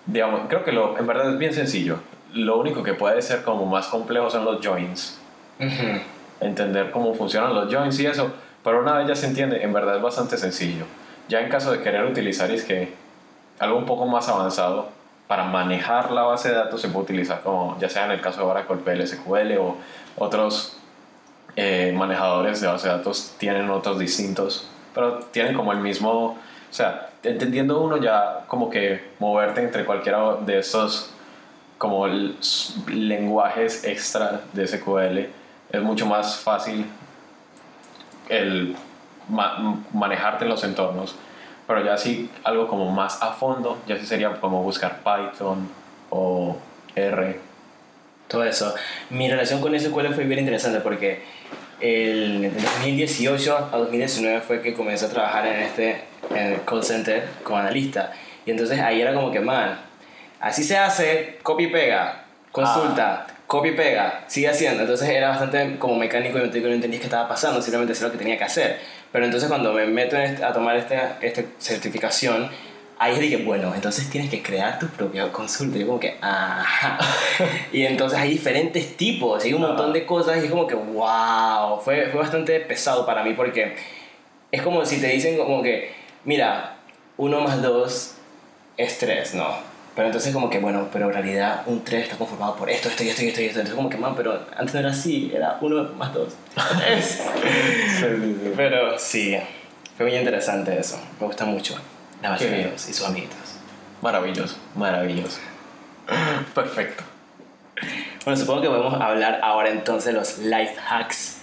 digamos, 0.06 0.42
creo 0.48 0.62
que 0.62 0.70
lo, 0.70 0.96
en 0.96 1.06
verdad 1.08 1.32
es 1.32 1.38
bien 1.38 1.52
sencillo. 1.52 1.98
Lo 2.32 2.58
único 2.58 2.84
que 2.84 2.94
puede 2.94 3.20
ser 3.22 3.42
como 3.42 3.66
más 3.66 3.88
complejo 3.88 4.30
son 4.30 4.44
los 4.44 4.64
joins 4.64 5.18
Ujú. 5.58 6.00
entender 6.40 6.92
cómo 6.92 7.12
funcionan 7.14 7.54
los 7.54 7.74
joins 7.74 7.98
y 7.98 8.06
eso, 8.06 8.30
pero 8.68 8.82
una 8.82 8.98
vez 8.98 9.08
ya 9.08 9.14
se 9.14 9.24
entiende, 9.24 9.62
en 9.62 9.72
verdad 9.72 9.96
es 9.96 10.02
bastante 10.02 10.36
sencillo. 10.36 10.84
Ya 11.26 11.40
en 11.40 11.48
caso 11.48 11.72
de 11.72 11.80
querer 11.80 12.04
utilizar 12.04 12.50
es 12.50 12.64
que 12.64 12.92
algo 13.58 13.78
un 13.78 13.86
poco 13.86 14.04
más 14.04 14.28
avanzado 14.28 14.90
para 15.26 15.44
manejar 15.44 16.10
la 16.10 16.20
base 16.24 16.50
de 16.50 16.56
datos 16.56 16.82
se 16.82 16.88
puede 16.88 17.04
utilizar 17.04 17.40
como 17.40 17.78
ya 17.80 17.88
sea 17.88 18.04
en 18.04 18.10
el 18.10 18.20
caso 18.20 18.40
de 18.40 18.46
Oracle 18.46 18.76
PLSQL 18.76 19.56
o 19.58 19.76
otros 20.16 20.76
eh, 21.56 21.94
manejadores 21.96 22.60
de 22.60 22.66
base 22.66 22.88
de 22.88 22.94
datos 22.94 23.36
tienen 23.38 23.70
otros 23.70 23.98
distintos, 23.98 24.68
pero 24.94 25.20
tienen 25.20 25.54
como 25.54 25.72
el 25.72 25.78
mismo, 25.78 26.10
o 26.10 26.36
sea, 26.68 27.08
entendiendo 27.22 27.80
uno 27.80 27.96
ya 27.96 28.44
como 28.48 28.68
que 28.68 29.12
moverte 29.18 29.62
entre 29.62 29.86
cualquiera 29.86 30.34
de 30.44 30.58
estos 30.58 31.14
como 31.78 32.06
lenguajes 32.86 33.84
extra 33.84 34.42
de 34.52 34.66
SQL 34.66 35.18
es 35.70 35.82
mucho 35.82 36.04
más 36.04 36.36
fácil 36.36 36.84
el 38.28 38.76
ma- 39.28 39.76
manejarte 39.92 40.44
en 40.44 40.50
los 40.50 40.64
entornos. 40.64 41.16
Pero 41.66 41.84
ya 41.84 41.96
sí, 41.98 42.30
algo 42.44 42.66
como 42.66 42.90
más 42.90 43.22
a 43.22 43.32
fondo, 43.32 43.78
ya 43.86 43.98
sí 43.98 44.06
sería 44.06 44.32
como 44.40 44.62
buscar 44.62 44.98
Python 44.98 45.68
o 46.10 46.56
R. 46.96 47.40
todo 48.26 48.44
eso. 48.44 48.74
Mi 49.10 49.28
relación 49.30 49.60
con 49.60 49.78
SQL 49.78 50.08
fue 50.14 50.24
bien 50.24 50.40
interesante 50.40 50.80
porque 50.80 51.22
el, 51.80 52.40
de 52.42 52.50
2018 52.50 53.68
a 53.72 53.76
2019 53.76 54.40
fue 54.40 54.60
que 54.62 54.74
comencé 54.74 55.06
a 55.06 55.08
trabajar 55.10 55.46
en 55.46 55.60
este 55.60 56.04
en 56.30 56.52
el 56.54 56.64
call 56.64 56.82
center 56.82 57.28
como 57.42 57.58
analista. 57.58 58.12
Y 58.46 58.50
entonces 58.50 58.80
ahí 58.80 59.00
era 59.02 59.12
como 59.14 59.30
que, 59.30 59.40
man, 59.40 59.78
así 60.40 60.62
se 60.64 60.76
hace, 60.78 61.38
copy 61.42 61.64
y 61.64 61.66
pega, 61.68 62.24
consulta, 62.50 63.26
copy 63.48 63.70
y 63.70 63.72
pega, 63.72 64.24
sigue 64.28 64.48
haciendo. 64.48 64.82
Entonces 64.82 65.08
era 65.08 65.30
bastante 65.30 65.76
como 65.78 65.96
mecánico 65.96 66.38
y 66.38 66.42
no 66.42 66.68
entendía 66.68 67.00
qué 67.00 67.06
estaba 67.06 67.28
pasando, 67.28 67.60
simplemente 67.60 67.94
hacía 67.94 68.06
lo 68.06 68.12
que 68.12 68.18
tenía 68.18 68.38
que 68.38 68.44
hacer. 68.44 68.78
Pero 69.10 69.24
entonces 69.24 69.48
cuando 69.48 69.72
me 69.72 69.86
meto 69.86 70.16
este- 70.16 70.44
a 70.44 70.52
tomar 70.52 70.76
esta 70.76 71.18
esta 71.20 71.42
certificación, 71.58 72.50
ahí 72.98 73.18
dije, 73.18 73.38
bueno, 73.38 73.74
entonces 73.74 74.10
tienes 74.10 74.30
que 74.30 74.42
crear 74.42 74.78
tu 74.78 74.86
propia 74.88 75.32
consulta. 75.32 75.78
Y 75.78 75.80
yo 75.80 75.86
como 75.86 75.98
que, 75.98 76.18
ajá. 76.20 76.98
y 77.72 77.86
entonces 77.86 78.18
hay 78.18 78.30
diferentes 78.30 78.96
tipos, 78.96 79.42
hay 79.44 79.54
un 79.54 79.62
montón 79.62 79.92
de 79.92 80.04
cosas 80.04 80.36
y 80.42 80.44
es 80.44 80.50
como 80.50 80.66
que, 80.66 80.74
wow, 80.74 81.80
fue, 81.80 82.06
fue 82.10 82.20
bastante 82.20 82.60
pesado 82.60 83.06
para 83.06 83.24
mí 83.24 83.32
porque 83.34 83.76
es 84.52 84.62
como 84.62 84.84
si 84.84 85.00
te 85.00 85.08
dicen 85.08 85.38
como 85.38 85.62
que, 85.62 85.92
mira, 86.24 86.76
uno 87.16 87.40
más 87.40 87.62
dos 87.62 88.14
es 88.76 88.98
tres, 88.98 89.34
¿no? 89.34 89.67
Pero 89.98 90.06
entonces 90.10 90.32
como 90.32 90.48
que, 90.48 90.60
bueno, 90.60 90.86
pero 90.92 91.06
en 91.06 91.12
realidad 91.12 91.62
un 91.66 91.82
3 91.82 92.04
está 92.04 92.16
conformado 92.16 92.54
por 92.54 92.70
esto, 92.70 92.88
esto 92.88 93.02
y 93.02 93.08
esto 93.08 93.24
y 93.24 93.26
esto 93.30 93.40
y 93.42 93.46
esto. 93.46 93.58
Entonces 93.58 93.74
como 93.74 93.90
que, 93.90 93.96
man, 93.96 94.14
pero 94.16 94.46
antes 94.56 94.72
no 94.74 94.78
era 94.78 94.90
así, 94.90 95.32
era 95.34 95.58
uno 95.60 95.82
más 95.96 96.14
dos. 96.14 96.34
Es- 96.88 97.20
pero 98.56 98.96
sí, 98.96 99.36
fue 99.96 100.06
muy 100.06 100.14
interesante 100.14 100.78
eso. 100.78 101.00
Me 101.18 101.26
gusta 101.26 101.44
mucho 101.46 101.74
la 102.22 102.30
base 102.30 102.48
de 102.48 102.62
datos 102.66 102.88
y 102.88 102.92
sus 102.92 103.06
amiguitos. 103.08 103.36
Maravilloso, 104.00 104.56
maravilloso. 104.76 105.40
Perfecto. 106.54 107.02
Bueno, 108.24 108.38
supongo 108.38 108.62
que 108.62 108.68
podemos 108.68 108.94
hablar 109.00 109.40
ahora 109.42 109.70
entonces 109.70 110.04
de 110.04 110.12
los 110.12 110.38
life 110.38 110.76
hacks 110.88 111.38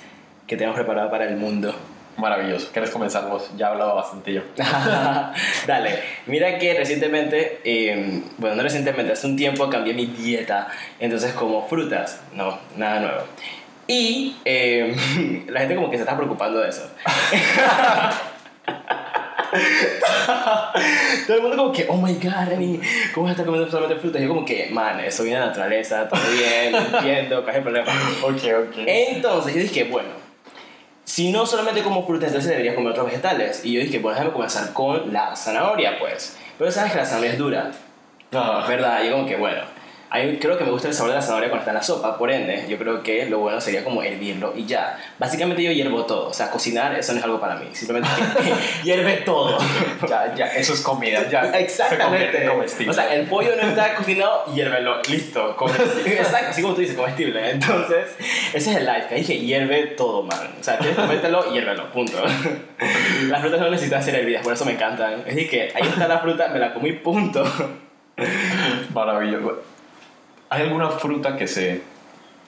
que 0.48 0.56
tenemos 0.56 0.78
preparado 0.78 1.12
para 1.12 1.26
el 1.26 1.36
mundo. 1.36 1.76
Maravilloso. 2.17 2.69
¿Quieres 2.72 2.91
comenzar 2.91 3.27
vos? 3.29 3.51
Ya 3.57 3.67
he 3.67 3.69
hablado 3.72 3.95
bastante 3.95 4.34
yo. 4.34 4.41
Dale, 5.67 6.00
mira 6.27 6.57
que 6.57 6.74
recientemente, 6.74 7.60
eh, 7.65 8.24
bueno, 8.38 8.55
no 8.55 8.63
recientemente, 8.63 9.12
hace 9.12 9.27
un 9.27 9.36
tiempo 9.36 9.69
cambié 9.69 9.93
mi 9.93 10.05
dieta, 10.05 10.69
entonces 11.00 11.34
como 11.34 11.67
frutas, 11.67 12.22
no, 12.34 12.57
nada 12.77 13.00
nuevo. 13.01 13.24
Y 13.88 14.38
eh, 14.45 14.95
la 15.50 15.60
gente 15.62 15.75
como 15.75 15.89
que 15.89 15.98
se 15.98 16.03
está 16.03 16.15
preocupando 16.15 16.60
de 16.60 16.69
eso. 16.69 16.89
Todo 21.27 21.38
el 21.38 21.41
mundo 21.43 21.57
como 21.57 21.72
que, 21.72 21.86
oh 21.89 21.98
my 21.98 22.13
god, 22.15 22.48
Reni, 22.50 22.79
¿cómo 23.13 23.29
estar 23.29 23.45
comiendo 23.45 23.69
solamente 23.69 24.01
frutas? 24.01 24.22
Yo 24.22 24.27
como 24.27 24.45
que, 24.45 24.69
man, 24.72 25.00
eso 25.00 25.24
viene 25.24 25.39
de 25.39 25.45
la 25.45 25.48
naturaleza, 25.51 26.10
todo 26.10 26.19
bien, 26.31 26.75
entiendo, 26.75 27.41
¿cuál 27.41 27.50
es 27.51 27.57
el 27.57 27.63
problema? 27.63 27.91
Ok, 28.24 28.69
ok. 28.69 28.77
Entonces 28.86 29.55
yo 29.55 29.62
dije, 29.62 29.86
bueno, 29.86 30.25
si 31.06 31.32
no 31.32 31.46
solamente 31.46 31.82
como 31.84 32.06
frutas, 32.06 32.28
entonces 32.28 32.50
debería 32.50 32.76
comer 32.76 32.92
otros 32.92 33.06
vegetales. 33.06 33.64
Y 33.64 33.74
yo 33.74 33.80
dije, 33.80 34.00
bueno, 34.00 34.16
déjame 34.18 34.34
comenzar 34.34 34.74
con 34.74 35.14
la 35.14 35.36
zanahoria, 35.36 35.98
pues. 36.00 36.38
Pero 36.58 36.72
sabes 36.72 36.92
que 36.92 36.98
la 36.98 37.06
zanahoria 37.06 37.32
es 37.32 37.38
dura, 37.38 37.72
Ah, 38.34 38.66
¿verdad? 38.68 39.02
Y 39.04 39.08
yo 39.08 39.14
como 39.14 39.26
que, 39.28 39.38
bueno, 39.38 39.62
a 40.10 40.20
mí 40.20 40.38
creo 40.38 40.58
que 40.58 40.64
me 40.64 40.72
gusta 40.72 40.88
el 40.88 40.94
sabor 40.94 41.12
de 41.12 41.18
la 41.18 41.22
zanahoria 41.22 41.50
cuando 41.50 41.62
está 41.62 41.72
en 41.72 41.78
la 41.78 41.84
sopa, 41.84 42.18
por 42.18 42.32
ende, 42.32 42.66
yo 42.70 42.78
creo 42.78 43.02
que 43.02 43.26
lo 43.26 43.40
bueno 43.40 43.60
sería 43.60 43.84
como 43.84 44.04
hervirlo 44.04 44.54
y 44.56 44.66
ya. 44.66 44.98
Básicamente 45.18 45.64
yo 45.64 45.72
hiervo 45.72 46.06
todo, 46.06 46.30
o 46.30 46.34
sea, 46.34 46.52
cocinar 46.52 46.94
eso 46.96 47.14
no 47.14 47.20
es 47.20 47.26
algo 47.26 47.40
para 47.40 47.56
mí, 47.56 47.68
simplemente 47.74 48.10
hierve 48.84 49.18
todo. 49.18 49.58
ya, 50.08 50.34
ya, 50.36 50.46
eso 50.48 50.74
es 50.74 50.82
comida, 50.82 51.28
ya. 51.30 51.42
Exactamente. 51.58 52.44
en 52.44 52.50
comestible. 52.50 52.92
O 52.92 52.94
sea, 52.94 53.14
el 53.14 53.28
pollo 53.28 53.56
no 53.56 53.68
está 53.68 53.96
cocinado, 53.96 54.46
hiérvelo, 54.54 55.02
listo. 55.10 55.56
comestible. 55.56 56.20
Exacto, 56.20 56.48
así 56.50 56.62
como 56.62 56.74
tú 56.76 56.82
dices, 56.82 56.96
comestible. 56.96 57.52
Entonces, 57.52 58.16
ese 58.54 58.72
es 58.72 58.78
el 58.78 58.86
life. 58.86 59.08
Que 59.10 59.16
dije, 59.16 59.40
hierve 59.40 59.88
todo, 59.98 60.24
man. 60.24 60.56
O 60.60 60.64
sea, 60.64 60.78
tienes 60.78 60.96
que 60.96 61.02
comértelo, 61.02 61.54
hiérvelo, 61.54 61.92
punto. 61.92 62.18
Las 63.28 63.42
frutas 63.42 63.60
no 63.60 63.70
necesitan 63.70 64.04
ser 64.04 64.16
hervidas, 64.16 64.44
por 64.44 64.54
eso 64.54 64.66
me 64.66 64.74
encantan. 64.74 65.20
Es 65.20 65.36
decir, 65.36 65.50
que 65.50 65.62
ahí 65.76 65.88
está 65.88 66.08
la 66.08 66.20
fruta, 66.20 66.48
me 66.50 66.60
la 66.60 66.74
comí, 66.74 66.94
punto. 66.94 67.44
Maravilloso. 68.94 69.75
¿Hay 70.50 70.62
alguna 70.64 70.90
fruta 70.90 71.36
que 71.38 71.48
se 71.48 71.82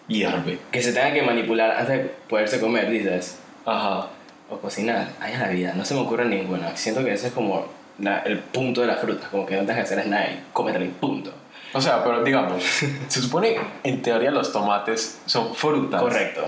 hierve? 0.07 0.59
Que 0.71 0.81
se 0.81 0.93
tenga 0.93 1.13
que 1.13 1.21
manipular 1.23 1.71
antes 1.71 1.87
de 1.89 1.99
poderse 2.29 2.59
comer, 2.59 2.89
dices. 2.89 3.39
Ajá. 3.65 4.07
O 4.49 4.57
cocinar. 4.59 5.09
Ahí 5.19 5.33
es 5.33 5.39
la 5.39 5.49
vida, 5.49 5.73
no 5.75 5.83
se 5.83 5.93
me 5.93 6.01
ocurre 6.01 6.25
ninguna. 6.25 6.75
Siento 6.77 7.03
que 7.03 7.13
ese 7.13 7.27
es 7.27 7.33
como 7.33 7.65
la- 7.99 8.19
el 8.19 8.39
punto 8.39 8.81
de 8.81 8.87
la 8.87 8.95
fruta, 8.95 9.27
como 9.29 9.45
que 9.45 9.55
no 9.55 9.61
tengas 9.61 9.75
que 9.77 9.93
hacer 9.93 10.07
nada 10.07 10.25
y 10.27 10.41
cómetela 10.53 10.85
y 10.85 10.89
punto. 10.89 11.33
O 11.73 11.81
sea, 11.81 12.01
pero 12.03 12.23
digamos, 12.23 12.63
se 12.63 13.21
supone 13.21 13.57
en 13.83 14.01
teoría 14.01 14.31
los 14.31 14.53
tomates 14.53 15.19
son 15.25 15.53
frutas. 15.53 16.01
Correcto. 16.01 16.45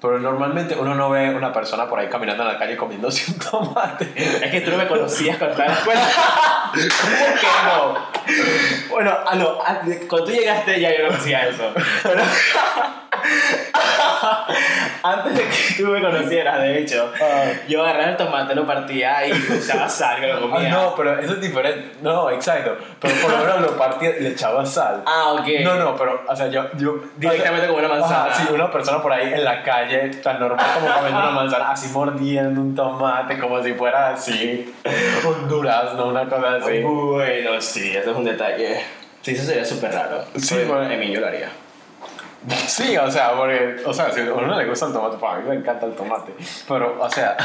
Pero 0.00 0.20
normalmente 0.20 0.76
uno 0.78 0.94
no 0.94 1.10
ve 1.10 1.34
una 1.34 1.52
persona 1.52 1.88
por 1.88 1.98
ahí 1.98 2.06
caminando 2.08 2.44
en 2.44 2.50
la 2.50 2.56
calle 2.58 2.76
comiéndose 2.76 3.32
un 3.32 3.38
tomate. 3.40 4.08
Es 4.16 4.48
que 4.52 4.60
tú 4.60 4.70
no 4.70 4.76
me 4.76 4.86
conocías 4.86 5.38
cuando 5.38 5.54
estaba 5.60 5.70
en 5.70 5.74
la 5.74 5.78
escuela. 5.80 6.00
¿Cómo 6.72 7.26
que 7.40 7.46
no? 7.64 8.08
Bueno, 8.90 9.16
ah, 9.26 9.34
no, 9.34 9.58
ah, 9.64 9.80
cuando 10.08 10.26
tú 10.26 10.32
llegaste 10.32 10.80
ya 10.80 10.96
yo 10.96 11.04
no 11.04 11.08
conocía 11.08 11.48
eso. 11.48 11.72
Antes 15.02 15.34
de 15.36 15.42
que 15.42 15.82
tú 15.82 15.88
me 15.90 16.00
conocieras, 16.00 16.60
de 16.60 16.78
hecho, 16.80 17.12
yo 17.68 17.82
agarraba 17.82 18.10
el 18.10 18.16
tomate, 18.16 18.54
lo 18.54 18.66
partía 18.66 19.26
y 19.26 19.32
le 19.32 19.56
echaba 19.58 19.88
sal, 19.88 20.20
que 20.20 20.26
lo 20.26 20.36
Ah, 20.36 20.40
comía. 20.40 20.68
no, 20.70 20.94
pero 20.96 21.18
eso 21.18 21.32
es 21.34 21.40
diferente. 21.40 21.96
No, 22.02 22.30
exacto. 22.30 22.76
Pero 23.00 23.14
por 23.22 23.30
lo 23.32 23.38
menos 23.38 23.60
lo 23.60 23.76
partía 23.76 24.16
y 24.18 24.22
le 24.22 24.28
echaba 24.30 24.64
sal. 24.66 25.02
Ah, 25.06 25.32
ok. 25.32 25.46
No, 25.62 25.74
no, 25.74 25.96
pero, 25.96 26.22
o 26.28 26.36
sea, 26.36 26.48
yo. 26.48 26.66
yo 26.76 26.96
Directamente 27.16 27.66
como 27.66 27.78
una 27.78 27.88
manzana. 27.88 28.24
Ajá, 28.26 28.34
sí, 28.34 28.52
una 28.52 28.70
persona 28.70 29.02
por 29.02 29.12
ahí 29.12 29.32
en 29.32 29.44
la 29.44 29.62
calle, 29.62 30.08
tan 30.22 30.40
normal 30.40 30.66
como 30.74 30.92
comiendo 30.94 31.18
una 31.20 31.30
manzana, 31.30 31.70
así 31.70 31.88
mordiendo 31.88 32.60
un 32.60 32.74
tomate, 32.74 33.38
como 33.38 33.62
si 33.62 33.74
fuera 33.74 34.10
así, 34.10 34.74
un 35.26 35.48
durazno, 35.48 36.06
una 36.06 36.28
cosa 36.28 36.56
así. 36.56 36.80
Bueno, 36.80 37.60
sí, 37.60 37.96
eso 37.96 38.10
es 38.10 38.16
un 38.16 38.24
detalle. 38.24 38.80
Sí, 39.22 39.32
eso 39.32 39.44
sería 39.44 39.64
súper 39.64 39.92
raro. 39.92 40.24
Sí, 40.36 40.56
bueno. 40.66 40.88
Yo 41.02 41.20
lo 41.20 41.26
haría. 41.26 41.48
Sí, 42.66 42.96
o 42.96 43.10
sea, 43.10 43.32
porque, 43.36 43.82
o 43.84 43.92
sea, 43.92 44.10
si 44.10 44.20
a 44.20 44.32
uno 44.32 44.56
le 44.56 44.66
gusta 44.66 44.86
el 44.86 44.92
tomate, 44.92 45.16
pues 45.16 45.32
a 45.32 45.36
mí 45.36 45.48
me 45.48 45.54
encanta 45.56 45.86
el 45.86 45.94
tomate. 45.94 46.32
Pero, 46.66 47.00
o 47.00 47.10
sea. 47.10 47.36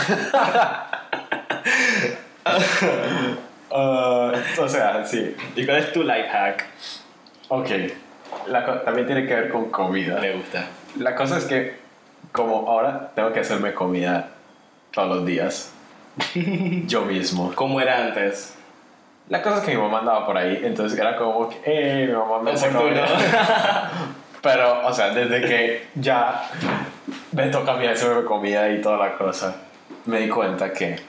Ah, 3.71 4.31
o 4.59 4.67
sea, 4.67 5.05
sí. 5.05 5.35
¿Y 5.55 5.65
cuál 5.65 5.77
es 5.77 5.93
tu 5.93 6.03
life 6.03 6.29
hack? 6.29 6.65
Ok. 7.50 7.69
La 8.47 8.83
también 8.83 9.07
tiene 9.07 9.25
que 9.27 9.33
ver 9.33 9.50
con 9.50 9.69
comida. 9.69 10.19
Me 10.19 10.33
gusta. 10.33 10.65
La 11.00 11.15
cosa 11.15 11.38
es 11.38 11.45
que, 11.45 11.77
como 12.31 12.69
ahora 12.69 13.12
tengo 13.15 13.31
que 13.31 13.39
hacerme 13.39 13.73
comida 13.73 14.29
todos 14.91 15.17
los 15.17 15.25
días, 15.25 15.73
yo 16.88 17.01
mismo. 17.05 17.51
¿Cómo 17.55 17.81
era 17.81 18.05
antes? 18.05 18.55
La 19.29 19.41
cosa 19.41 19.59
es 19.59 19.63
que 19.63 19.75
mi 19.75 19.81
mamá 19.81 20.00
andaba 20.00 20.25
por 20.25 20.38
ahí, 20.38 20.62
entonces 20.63 21.00
era 21.00 21.15
como 21.15 21.47
que, 21.47 21.62
eh, 21.65 22.07
mi 22.07 22.13
mamá 22.13 22.39
me 22.41 22.51
hace 22.51 22.69
comida. 22.69 23.07
Pero, 24.43 24.85
o 24.85 24.93
sea, 24.93 25.12
desde 25.12 25.39
que 25.39 25.88
ya 25.95 26.50
me 27.31 27.47
toca 27.47 27.73
a 27.73 27.77
mí 27.77 27.88
hacerme 27.88 28.25
comida 28.25 28.69
y 28.69 28.81
toda 28.81 28.97
la 28.97 29.17
cosa, 29.17 29.55
me 30.05 30.19
di 30.19 30.27
cuenta 30.27 30.73
que 30.73 31.00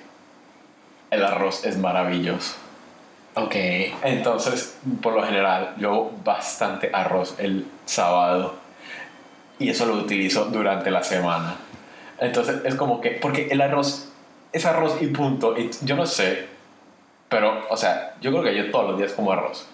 el 1.10 1.24
arroz 1.24 1.64
es 1.64 1.76
maravilloso. 1.76 2.54
Ok. 3.34 3.56
Entonces, 4.04 4.78
por 5.02 5.14
lo 5.14 5.24
general, 5.24 5.74
yo 5.78 5.90
hago 5.90 6.12
bastante 6.22 6.90
arroz 6.92 7.34
el 7.38 7.66
sábado 7.84 8.54
y 9.58 9.68
eso 9.68 9.84
lo 9.86 9.94
utilizo 9.94 10.44
durante 10.44 10.92
la 10.92 11.02
semana. 11.02 11.56
Entonces, 12.20 12.60
es 12.64 12.76
como 12.76 13.00
que, 13.00 13.18
porque 13.20 13.48
el 13.50 13.60
arroz 13.60 14.12
es 14.52 14.64
arroz 14.64 14.98
y 15.02 15.08
punto. 15.08 15.58
Y 15.58 15.70
yo 15.82 15.96
no 15.96 16.06
sé, 16.06 16.46
pero, 17.28 17.66
o 17.68 17.76
sea, 17.76 18.14
yo 18.20 18.30
creo 18.30 18.44
que 18.44 18.54
yo 18.54 18.70
todos 18.70 18.90
los 18.90 18.98
días 18.98 19.12
como 19.12 19.32
arroz. 19.32 19.66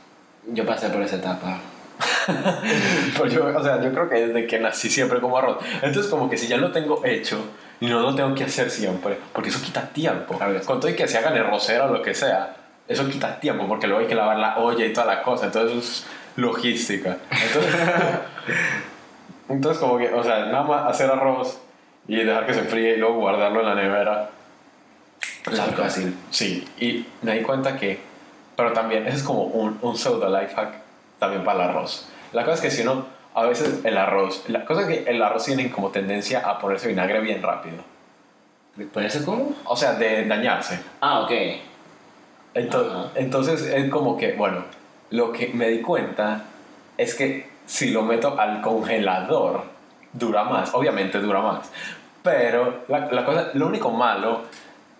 Yo 0.46 0.64
pasé 0.64 0.88
por 0.88 1.02
esa 1.02 1.16
etapa. 1.16 1.58
Pero 2.26 3.26
yo, 3.26 3.58
o 3.58 3.62
sea, 3.62 3.80
yo 3.82 3.92
creo 3.92 4.08
que 4.08 4.26
desde 4.26 4.46
que 4.46 4.58
nací 4.58 4.90
siempre 4.90 5.20
como 5.20 5.38
arroz. 5.38 5.58
Entonces, 5.82 6.06
como 6.06 6.28
que 6.28 6.36
si 6.36 6.48
ya 6.48 6.56
lo 6.56 6.72
tengo 6.72 7.04
hecho 7.04 7.44
y 7.80 7.86
no 7.86 8.00
lo 8.00 8.14
tengo 8.14 8.34
que 8.34 8.44
hacer 8.44 8.70
siempre, 8.70 9.18
porque 9.32 9.50
eso 9.50 9.60
quita 9.62 9.88
tiempo. 9.88 10.38
Con 10.64 10.80
todo 10.80 10.90
y 10.90 10.94
que 10.94 11.08
se 11.08 11.18
hagan 11.18 11.36
el 11.36 11.46
rosero 11.46 11.86
o 11.86 11.88
lo 11.88 12.02
que 12.02 12.14
sea, 12.14 12.56
eso 12.88 13.08
quita 13.08 13.40
tiempo, 13.40 13.66
porque 13.66 13.86
luego 13.86 14.02
hay 14.02 14.08
que 14.08 14.14
lavar 14.14 14.38
la 14.38 14.58
olla 14.58 14.84
y 14.84 14.92
toda 14.92 15.06
la 15.06 15.22
cosa. 15.22 15.46
Entonces, 15.46 15.70
eso 15.72 15.80
es 15.80 16.06
logística. 16.36 17.16
Entonces, 17.30 17.74
entonces 19.48 19.80
como 19.80 19.98
que, 19.98 20.12
o 20.12 20.22
sea, 20.22 20.46
nada 20.46 20.62
más 20.62 20.86
hacer 20.86 21.10
arroz 21.10 21.58
y 22.06 22.16
dejar 22.16 22.46
que 22.46 22.54
se 22.54 22.60
enfríe 22.60 22.94
y 22.94 22.96
luego 22.98 23.16
guardarlo 23.16 23.60
en 23.60 23.66
la 23.66 23.74
nevera. 23.74 24.30
Es 25.50 25.58
muy 25.58 25.70
fácil. 25.70 26.14
Sí, 26.30 26.66
y 26.78 27.06
me 27.22 27.38
di 27.38 27.42
cuenta 27.42 27.76
que, 27.76 28.00
pero 28.56 28.72
también, 28.72 29.06
ese 29.06 29.18
es 29.18 29.22
como 29.22 29.44
un, 29.44 29.78
un 29.80 29.96
pseudo 29.96 30.28
life 30.28 30.54
hack 30.54 30.89
también 31.20 31.44
para 31.44 31.62
el 31.64 31.70
arroz. 31.70 32.08
La 32.32 32.42
cosa 32.42 32.54
es 32.56 32.60
que 32.62 32.70
si 32.72 32.82
uno, 32.82 33.06
a 33.34 33.44
veces 33.44 33.84
el 33.84 33.96
arroz, 33.96 34.44
la 34.48 34.64
cosa 34.64 34.80
es 34.82 34.86
que 34.88 35.10
el 35.10 35.22
arroz 35.22 35.44
tiene 35.44 35.70
como 35.70 35.90
tendencia 35.90 36.40
a 36.40 36.58
ponerse 36.58 36.88
vinagre 36.88 37.20
bien 37.20 37.40
rápido. 37.42 37.76
¿Por 38.92 39.04
eso 39.04 39.24
cómo? 39.24 39.52
O 39.64 39.76
sea, 39.76 39.92
de 39.92 40.24
dañarse. 40.26 40.80
Ah, 41.00 41.20
ok. 41.20 41.30
Entonces, 43.14 43.62
es 43.62 43.90
como 43.90 44.16
que, 44.16 44.32
bueno, 44.32 44.64
lo 45.10 45.32
que 45.32 45.48
me 45.48 45.68
di 45.68 45.80
cuenta 45.82 46.42
es 46.96 47.14
que 47.14 47.48
si 47.66 47.90
lo 47.90 48.02
meto 48.02 48.38
al 48.40 48.60
congelador, 48.60 49.62
dura 50.12 50.44
más, 50.44 50.74
obviamente 50.74 51.18
dura 51.20 51.40
más. 51.40 51.70
Pero 52.22 52.84
la, 52.88 53.06
la 53.10 53.24
cosa, 53.24 53.50
lo 53.54 53.66
único 53.66 53.90
malo 53.90 54.42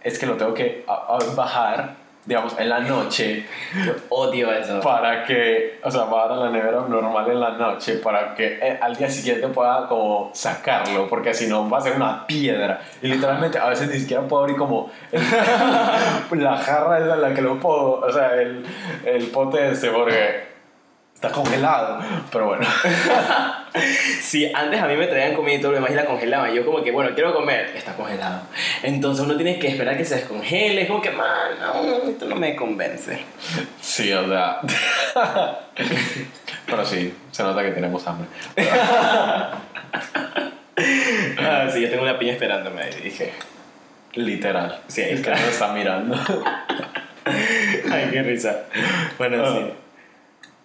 es 0.03 0.19
que 0.19 0.27
lo 0.27 0.37
tengo 0.37 0.55
que 0.55 0.85
a- 0.87 1.17
a 1.17 1.19
bajar, 1.35 1.95
digamos, 2.31 2.57
en 2.61 2.69
la 2.69 2.79
noche 2.79 3.45
Odio 4.09 4.53
eso. 4.53 4.81
para 4.81 5.25
que, 5.25 5.81
o 5.83 5.91
sea, 5.91 6.05
bajar 6.05 6.31
a 6.33 6.37
la 6.37 6.51
nevera 6.51 6.83
normal 6.89 7.29
en 7.29 7.41
la 7.41 7.51
noche 7.51 7.95
para 7.97 8.37
que 8.37 8.57
eh, 8.63 8.79
al 8.81 8.95
día 8.95 9.11
siguiente 9.11 9.49
pueda 9.49 9.89
como 9.89 10.31
sacarlo, 10.33 11.09
porque 11.09 11.35
si 11.35 11.49
no 11.49 11.69
va 11.69 11.79
a 11.79 11.81
ser 11.81 11.97
una 11.97 12.25
piedra. 12.29 12.81
Y 13.03 13.09
literalmente 13.09 13.59
a 13.59 13.69
veces 13.69 13.89
ni 13.91 13.99
siquiera 13.99 14.23
puedo 14.23 14.43
abrir 14.45 14.57
como 14.57 14.93
el- 15.11 15.21
la 16.43 16.57
jarra 16.57 16.99
en 16.99 17.21
la 17.21 17.35
que 17.35 17.43
lo 17.43 17.59
puedo, 17.59 18.01
o 18.01 18.13
sea, 18.13 18.35
el, 18.41 18.65
el 19.05 19.27
pote 19.27 19.71
este, 19.73 19.89
porque 19.91 20.50
está 21.21 21.31
congelado. 21.33 22.01
Pero 22.33 22.47
bueno, 22.47 22.67
Sí, 24.21 24.51
antes 24.55 24.81
a 24.83 24.87
mí 24.87 24.97
me 24.97 25.07
traían 25.07 25.35
comida 25.35 25.55
y 25.57 25.61
todo 25.61 25.73
lo 25.73 25.77
demás 25.77 25.91
y 25.91 25.95
la 25.95 26.05
congelaban. 26.07 26.53
Yo 26.55 26.65
como 26.65 26.83
que, 26.83 26.91
bueno, 26.93 27.11
quiero 27.15 27.33
comer, 27.35 27.73
está 27.77 27.95
congelado. 27.95 28.43
Entonces 28.83 29.25
uno 29.25 29.37
tiene 29.37 29.59
que 29.59 29.69
esperar 29.69 29.97
que 29.97 30.05
se 30.05 30.17
descongele. 30.17 30.83
Es 30.83 30.89
como 30.89 31.01
que, 31.03 31.11
man, 31.11 31.27
no, 31.61 32.09
esto 32.11 32.27
no 32.27 32.37
me 32.37 32.57
convence. 32.57 33.21
sí, 33.81 34.13
o 34.13 34.27
sea. 34.29 34.61
Pero 36.67 36.85
sí, 36.85 37.15
se 37.33 37.43
nota 37.43 37.63
que 37.63 37.71
tenemos 37.73 38.07
hambre. 38.07 38.29
Ah, 41.39 41.69
sí, 41.71 41.83
yo 41.83 41.91
tengo 41.91 42.05
una 42.05 42.19
piña 42.19 42.33
esperándome. 42.33 42.89
Y 42.99 43.03
dije, 43.03 43.33
Literal. 44.15 44.81
Sí, 44.89 45.03
es 45.03 45.19
que 45.21 45.27
claro. 45.27 45.41
no 45.43 45.49
está 45.49 45.69
mirando. 45.73 46.17
ay, 47.93 48.09
qué 48.11 48.23
risa. 48.23 48.63
Bueno, 49.19 49.45
Ah. 49.45 49.53
sí. 49.59 49.73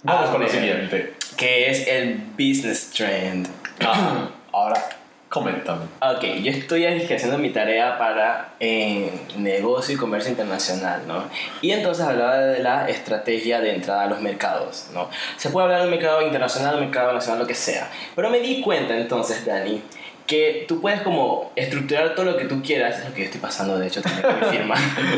Vamos 0.06 0.30
Ah, 0.30 0.32
con 0.32 0.44
lo 0.44 0.48
siguiente. 0.48 1.14
Que 1.36 1.72
es 1.72 1.88
el 1.88 2.18
business 2.38 2.92
trend. 2.92 3.48
Ah, 3.84 4.30
ahora, 4.54 4.80
coméntame. 5.30 5.86
Ok, 6.00 6.24
yo 6.44 6.52
estoy 6.52 6.86
haciendo 6.86 7.40
mi 7.40 7.50
tarea 7.50 7.98
para 7.98 8.54
eh, 8.60 9.12
negocio 9.36 9.96
y 9.96 9.98
comercio 9.98 10.30
internacional, 10.30 11.02
¿no? 11.08 11.24
Y 11.64 11.72
entonces 11.72 12.06
hablaba 12.06 12.38
de 12.38 12.62
la 12.62 12.88
estrategia 12.88 13.62
de 13.62 13.74
entrada 13.74 14.04
a 14.04 14.06
los 14.06 14.22
mercados, 14.22 14.90
¿no? 14.94 15.10
Se 15.38 15.50
puede 15.50 15.66
hablar 15.66 15.80
de 15.80 15.86
un 15.86 15.92
mercado 15.92 16.22
internacional, 16.22 16.76
un 16.76 16.82
mercado 16.82 17.12
nacional, 17.12 17.40
lo 17.40 17.48
que 17.48 17.56
sea. 17.56 17.90
Pero 18.16 18.30
me 18.30 18.40
di 18.42 18.62
cuenta 18.62 18.96
entonces, 18.96 19.44
Dani, 19.44 19.82
que 20.28 20.66
tú 20.68 20.82
puedes 20.82 21.02
como 21.02 21.52
estructurar 21.56 22.14
todo 22.14 22.26
lo 22.26 22.38
que 22.38 22.46
tú 22.46 22.62
quieras, 22.62 23.00
es 23.00 23.06
lo 23.06 23.14
que 23.16 23.22
yo 23.22 23.26
estoy 23.26 23.42
pasando 23.42 23.80
de 23.80 23.88
hecho 23.88 24.04
también 24.04 24.22
con 24.24 24.40
mi 24.40 24.56
firma, 24.56 24.76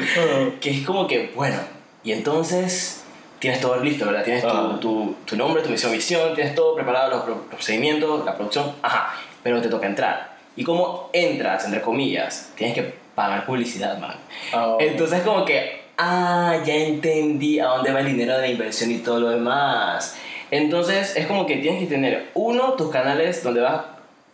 que 0.61 0.69
es 0.69 0.85
como 0.85 1.07
que, 1.07 1.33
bueno, 1.35 1.57
y 2.05 2.13
entonces 2.13 3.03
tienes 3.39 3.59
todo 3.61 3.77
listo, 3.83 4.05
¿verdad? 4.05 4.23
Tienes 4.23 4.43
tu, 4.43 4.47
Ah. 4.49 4.77
tu, 4.81 5.15
tu 5.25 5.35
nombre, 5.35 5.61
tu 5.63 5.69
misión, 5.69 5.91
visión, 5.91 6.33
tienes 6.35 6.55
todo 6.55 6.75
preparado, 6.75 7.09
los, 7.11 7.23
pro- 7.23 7.41
procedimientos, 7.49 8.25
la 8.25 8.35
producción, 8.35 8.71
ajá, 8.81 9.13
pero 9.43 9.61
te 9.61 9.69
toca 9.69 9.87
entrar. 9.87 10.35
¿Y 10.55 10.63
cómo 10.63 11.09
entras, 11.13 11.65
entre 11.65 11.81
comillas? 11.81 12.51
Tienes 12.55 12.75
que 12.75 12.93
pagar 13.15 13.45
publicidad, 13.45 13.97
man. 13.99 14.15
Ah, 14.53 14.75
Entonces 14.79 15.21
como 15.21 15.45
que, 15.45 15.83
ah, 15.97 16.57
ya 16.65 16.73
entendí 16.75 17.59
a 17.59 17.65
dónde 17.67 17.91
va 17.93 17.99
el 17.99 18.07
dinero 18.07 18.33
de 18.35 18.41
la 18.41 18.47
inversión 18.47 18.91
y 18.91 18.97
todo 18.99 19.19
lo 19.19 19.29
demás. 19.29 20.15
Entonces 20.49 21.15
es 21.15 21.27
como 21.27 21.45
que 21.45 21.57
tienes 21.57 21.79
que 21.81 21.87
tener, 21.87 22.29
uno, 22.33 22.73
tus 22.73 22.89
canales 22.91 23.43
donde 23.43 23.61
vas 23.61 23.73
a 23.73 23.85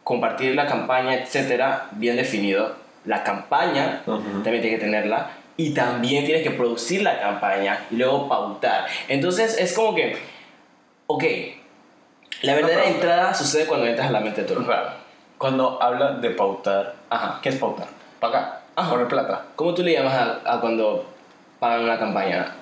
compartir 0.04 0.56
la 0.56 0.65
campaña, 0.67 1.13
etcétera, 1.15 1.88
bien 1.91 2.15
definido. 2.15 2.75
La 3.06 3.23
campaña 3.23 4.01
Ujú. 4.06 4.21
también 4.43 4.62
tienes 4.62 4.80
que 4.80 4.86
tenerla. 4.86 5.30
Y 5.56 5.74
también 5.74 6.26
tienes 6.26 6.44
que 6.44 6.52
producir 6.52 7.04
la 7.04 7.20
campaña 7.20 7.86
y 7.92 7.96
luego 7.98 8.28
pautar. 8.28 8.88
Entonces 9.08 9.58
es 9.60 9.74
como 9.74 9.94
que, 9.94 10.18
ok, 11.08 11.24
la 12.42 12.56
verdadera 12.56 12.82
pero- 12.84 12.96
entrada 12.96 13.34
sucede 13.36 13.66
cuando 13.68 13.86
entras 13.86 14.08
a 14.08 14.12
la 14.12 14.20
mente 14.20 14.44
de. 14.44 14.54
Claro. 14.56 14.89
Cuando 15.38 15.82
habla 15.82 16.13
de 16.13 16.30
pautar, 16.32 16.96
Ajá. 17.10 17.39
¿qué 17.42 17.50
es 17.50 17.56
pautar? 17.58 17.88
Pagar. 18.20 18.62
Ajá. 18.76 18.89
Poner 18.89 19.08
plata. 19.08 19.46
¿Cómo 19.56 19.74
tú 19.74 19.84
le 19.84 19.94
llamas 19.94 20.13
a, 20.13 20.54
a 20.56 20.60
cuando 20.60 21.06
pagan 21.60 21.84
una 21.84 22.00
campaña? 22.00 22.56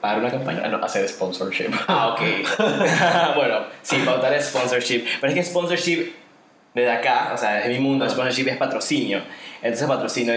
¿Pagar 0.00 0.18
una 0.20 0.30
campaña? 0.30 0.68
No, 0.68 0.84
hacer 0.84 1.08
sponsorship. 1.08 1.70
Ah, 1.88 2.08
ok. 2.14 2.20
bueno, 3.36 3.60
sí, 3.82 3.96
pautar 4.04 4.32
es 4.34 4.46
sponsorship. 4.48 5.04
Pero 5.20 5.32
es 5.32 5.38
que 5.38 5.42
sponsorship, 5.44 6.12
desde 6.74 6.90
acá, 6.92 7.32
o 7.34 7.36
sea, 7.36 7.54
desde 7.54 7.70
mi 7.70 7.80
mundo, 7.80 8.04
Ah. 8.04 8.10
sponsorship 8.10 8.48
es 8.48 8.56
patrocinio. 8.56 9.22
Entonces, 9.62 9.86
patrocinio, 9.88 10.34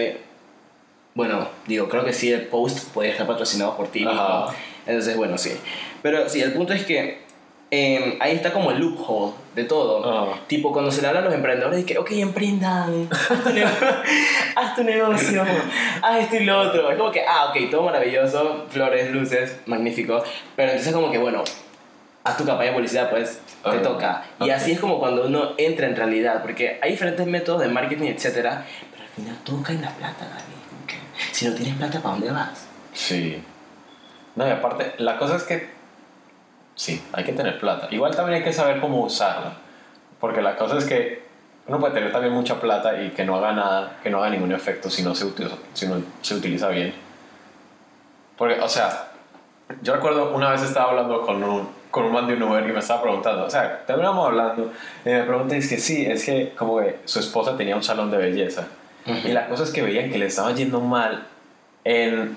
bueno, 1.20 1.48
digo, 1.66 1.86
creo 1.90 2.02
que 2.02 2.14
sí, 2.14 2.32
el 2.32 2.46
post 2.46 2.94
puede 2.94 3.10
estar 3.10 3.26
patrocinado 3.26 3.76
por 3.76 3.88
ti. 3.88 4.06
Entonces, 4.86 5.18
bueno, 5.18 5.36
sí. 5.36 5.52
Pero 6.00 6.26
sí, 6.30 6.40
el 6.40 6.54
punto 6.54 6.72
es 6.72 6.86
que 6.86 7.18
eh, 7.70 8.16
ahí 8.20 8.34
está 8.34 8.54
como 8.54 8.70
el 8.70 8.78
loophole 8.78 9.34
de 9.54 9.64
todo. 9.64 10.34
Tipo, 10.46 10.72
cuando 10.72 10.90
se 10.90 11.02
le 11.02 11.08
habla 11.08 11.20
a 11.20 11.24
los 11.24 11.34
emprendedores, 11.34 11.80
es 11.80 11.84
que, 11.84 11.98
ok, 11.98 12.10
emprendan, 12.12 13.06
haz 13.10 13.44
tu, 13.44 13.50
negocio, 13.52 13.86
haz 14.56 14.74
tu 14.74 14.82
negocio, 14.82 15.44
haz 16.00 16.20
esto 16.20 16.36
y 16.36 16.44
lo 16.44 16.58
otro. 16.58 16.90
Es 16.90 16.96
como 16.96 17.10
que, 17.10 17.22
ah, 17.28 17.50
ok, 17.50 17.70
todo 17.70 17.82
maravilloso, 17.82 18.64
flores, 18.70 19.10
luces, 19.10 19.60
magnífico. 19.66 20.24
Pero 20.56 20.70
entonces, 20.70 20.94
como 20.94 21.10
que, 21.10 21.18
bueno, 21.18 21.44
haz 22.24 22.36
tu 22.38 22.46
campaña 22.46 22.70
de 22.70 22.76
publicidad, 22.76 23.10
pues 23.10 23.42
te 23.62 23.68
Ah, 23.68 23.82
toca. 23.82 24.22
Y 24.40 24.48
así 24.48 24.72
es 24.72 24.80
como 24.80 24.98
cuando 24.98 25.26
uno 25.26 25.50
entra 25.58 25.86
en 25.86 25.96
realidad, 25.96 26.40
porque 26.40 26.78
hay 26.80 26.92
diferentes 26.92 27.26
métodos 27.26 27.60
de 27.60 27.68
marketing, 27.68 28.06
etcétera, 28.06 28.64
pero 28.90 29.02
al 29.02 29.10
final 29.10 29.36
todo 29.44 29.62
cae 29.62 29.76
en 29.76 29.82
la 29.82 29.90
plata, 29.90 30.24
Dani. 30.24 30.59
Si 31.32 31.48
no 31.48 31.54
tienes 31.54 31.76
plata, 31.76 32.00
¿para 32.00 32.14
dónde 32.14 32.30
vas? 32.30 32.66
Sí. 32.92 33.42
No, 34.36 34.46
y 34.46 34.50
aparte, 34.50 34.94
la 34.98 35.18
cosa 35.18 35.36
es 35.36 35.42
que 35.42 35.70
sí, 36.74 37.02
hay 37.12 37.24
que 37.24 37.32
tener 37.32 37.58
plata. 37.58 37.88
Igual 37.90 38.14
también 38.14 38.38
hay 38.38 38.44
que 38.44 38.52
saber 38.52 38.80
cómo 38.80 39.04
usarla. 39.04 39.54
Porque 40.18 40.42
la 40.42 40.56
cosa 40.56 40.78
es 40.78 40.84
que 40.84 41.22
uno 41.66 41.78
puede 41.78 41.94
tener 41.94 42.12
también 42.12 42.34
mucha 42.34 42.60
plata 42.60 43.02
y 43.02 43.10
que 43.10 43.24
no 43.24 43.36
haga 43.36 43.52
nada, 43.52 43.98
que 44.02 44.10
no 44.10 44.18
haga 44.18 44.30
ningún 44.30 44.52
efecto 44.52 44.90
si 44.90 45.02
no 45.02 45.14
se 45.14 45.24
utiliza, 45.24 45.56
si 45.72 45.86
no 45.86 46.02
se 46.20 46.34
utiliza 46.34 46.68
bien. 46.68 46.94
Porque, 48.36 48.60
o 48.60 48.68
sea, 48.68 49.08
yo 49.82 49.94
recuerdo 49.94 50.34
una 50.34 50.50
vez 50.50 50.62
estaba 50.62 50.90
hablando 50.90 51.22
con 51.22 51.42
un, 51.42 51.68
con 51.90 52.04
un 52.04 52.12
man 52.12 52.26
de 52.26 52.34
un 52.34 52.42
Uber 52.42 52.68
y 52.68 52.72
me 52.72 52.80
estaba 52.80 53.02
preguntando, 53.02 53.44
o 53.44 53.50
sea, 53.50 53.84
terminamos 53.86 54.26
hablando 54.26 54.72
y 55.04 55.08
me 55.08 55.22
pregunta, 55.22 55.56
es 55.56 55.68
que 55.68 55.78
sí, 55.78 56.06
es 56.06 56.24
que 56.24 56.52
como 56.56 56.80
que 56.80 57.00
su 57.04 57.20
esposa 57.20 57.56
tenía 57.56 57.76
un 57.76 57.82
salón 57.82 58.10
de 58.10 58.16
belleza. 58.16 58.66
Y 59.06 59.28
la 59.32 59.48
cosa 59.48 59.64
es 59.64 59.70
que 59.70 59.82
veían 59.82 60.10
que 60.10 60.18
le 60.18 60.26
estaba 60.26 60.52
yendo 60.54 60.80
mal 60.80 61.26
en, 61.84 62.36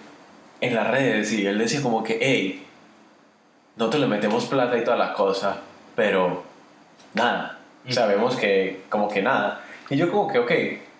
en 0.62 0.76
las 0.76 0.89
redes 0.89 1.32
y 1.34 1.45
él 1.45 1.58
decía 1.58 1.82
como 1.82 2.04
que, 2.04 2.17
hey, 2.21 2.65
nosotros 3.76 4.02
le 4.02 4.08
metemos 4.08 4.45
plata 4.45 4.78
y 4.78 4.84
toda 4.84 4.97
la 4.97 5.13
cosa, 5.13 5.58
pero 5.95 6.43
nada. 7.13 7.60
Sabemos 7.89 8.36
que 8.36 8.84
como 8.89 9.10
que 9.10 9.21
nada. 9.21 9.62
Y 9.89 9.97
yo 9.97 10.10
como 10.10 10.32
que, 10.32 10.39
ok, 10.39 10.52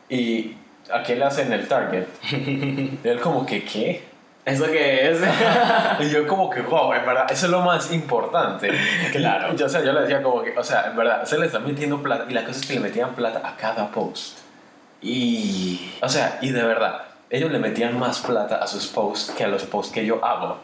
¿y 0.10 0.56
a 0.91 1.02
quién 1.04 1.19
le 1.19 1.26
hacen 1.26 1.54
el 1.54 1.67
target? 1.67 2.06
Y 2.32 3.08
él 3.08 3.19
como 3.21 3.45
que, 3.45 3.63
¿qué? 3.63 4.04
¿Eso 4.45 4.65
qué 4.65 5.12
es? 5.12 5.19
Y 6.02 6.10
yo 6.10 6.28
como 6.28 6.49
que, 6.49 6.62
wow, 6.62 6.91
en 6.93 7.06
verdad, 7.06 7.32
eso 7.32 7.45
es 7.45 7.52
lo 7.52 7.62
más 7.62 7.91
importante. 7.93 8.69
Claro. 9.12 9.56
Yo, 9.56 9.67
o 9.67 9.69
sea, 9.69 9.84
yo 9.84 9.93
le 9.93 10.02
decía 10.02 10.21
como 10.21 10.41
que, 10.43 10.58
o 10.58 10.63
sea, 10.63 10.88
en 10.88 10.97
verdad, 10.97 11.23
se 11.26 11.38
le 11.38 11.45
está 11.45 11.60
metiendo 11.60 12.02
plata. 12.02 12.26
Y 12.28 12.34
la 12.34 12.43
cosa 12.43 12.60
es 12.60 12.65
que 12.65 12.73
le 12.73 12.80
metían 12.82 13.15
plata 13.15 13.41
a 13.47 13.56
cada 13.56 13.89
post. 13.89 14.39
Y... 15.03 15.93
O 16.01 16.09
sea, 16.09 16.39
y 16.41 16.49
de 16.51 16.63
verdad, 16.63 17.01
ellos 17.29 17.51
le 17.51 17.59
metían 17.59 17.97
más 17.99 18.19
plata 18.19 18.57
a 18.57 18.67
sus 18.67 18.87
posts 18.87 19.31
que 19.37 19.43
a 19.43 19.47
los 19.47 19.63
posts 19.63 19.93
que 19.93 20.05
yo 20.05 20.23
hago. 20.23 20.57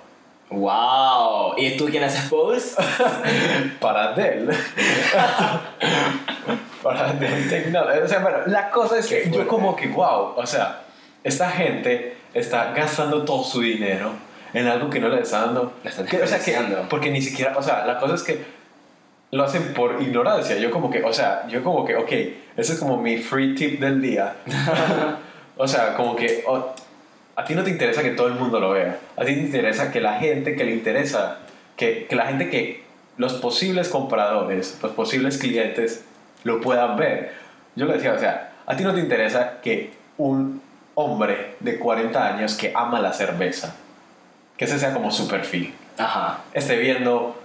¡Wow! 0.50 1.54
¿Y 1.58 1.78
tú 1.78 1.88
quién 1.92 2.04
haces 2.04 2.28
post? 2.30 2.80
Para 3.80 4.14
Dell. 4.14 4.50
Para 6.84 7.14
Dell 7.14 7.50
Technologies. 7.50 8.04
O 8.04 8.08
sea, 8.08 8.20
bueno, 8.20 8.38
la 8.48 8.70
cosa 8.72 8.98
es 8.98 9.08
que 9.08 9.30
yo 9.30 9.48
como 9.48 9.76
que, 9.76 9.88
wow, 9.90 10.34
o 10.36 10.46
sea, 10.46 10.82
esta 11.24 11.50
gente 11.52 12.18
está 12.34 12.72
gastando 12.72 13.24
todo 13.26 13.44
su 13.44 13.62
dinero 13.62 14.12
en 14.54 14.68
algo 14.68 14.90
que 14.90 15.00
no 15.00 15.10
le 15.10 15.22
está 15.22 15.42
dando. 15.42 15.74
La 15.84 15.90
están 15.90 16.06
que- 16.08 16.22
o 16.22 16.28
sea, 16.28 16.40
que, 16.40 16.56
porque 16.90 17.12
ni 17.12 17.22
siquiera, 17.22 17.56
o 17.58 17.62
sea, 17.62 17.86
la 17.86 18.00
cosa 18.00 18.16
es 18.16 18.24
que 18.24 18.44
lo 19.32 19.44
hacen 19.44 19.74
por 19.74 20.02
ignorancia. 20.02 20.58
Yo 20.58 20.72
como 20.72 20.90
que, 20.90 21.04
o 21.04 21.14
sea, 21.14 21.48
yo 21.48 21.64
como 21.64 21.86
que, 21.86 21.96
ok, 21.96 22.12
ese 22.58 22.74
es 22.74 22.80
como 22.80 22.98
mi 22.98 23.18
free 23.18 23.56
tip 23.56 23.80
del 23.80 24.02
día. 24.02 24.36
o 25.58 25.68
sea, 25.68 25.96
como 25.96 26.16
que 26.16 26.44
o- 26.48 26.74
a 27.36 27.46
ti 27.46 27.56
no 27.56 27.64
te 27.64 27.70
interesa 27.70 28.02
que 28.02 28.12
todo 28.12 28.28
el 28.28 28.34
mundo 28.34 28.60
lo 28.60 28.72
vea. 28.72 28.98
A 29.16 29.24
ti 29.26 29.34
te 29.34 29.40
interesa 29.42 29.92
que 29.92 30.02
la 30.02 30.16
gente 30.16 30.56
que 30.56 30.64
le 30.66 30.72
interesa, 30.72 31.38
que, 31.78 32.06
que 32.08 32.16
la 32.16 32.26
gente 32.26 32.50
que 32.50 32.84
los 33.18 33.34
posibles 33.34 33.88
compradores, 33.90 34.78
los 34.82 34.92
posibles 34.94 35.38
clientes 35.38 36.04
lo 36.44 36.60
puedan 36.62 36.98
ver. 36.98 37.34
yo 37.76 37.86
le 37.86 37.94
decía, 37.94 38.14
o 38.14 38.20
sea, 38.20 38.52
a 38.66 38.76
ti 38.76 38.84
no 38.84 38.94
te 38.94 39.00
interesa 39.00 39.60
que 39.62 39.92
un 40.18 40.62
hombre 40.96 41.56
de 41.60 41.78
40 41.80 42.26
años 42.36 42.56
que 42.56 42.72
ama 42.76 43.00
la 43.00 43.14
cerveza, 43.14 43.76
que 44.58 44.66
ese 44.66 44.80
sea 44.80 44.94
como 44.94 45.12
su 45.12 45.28
perfil, 45.30 45.74
Ajá. 45.98 46.40
esté 46.54 46.78
viendo 46.78 47.42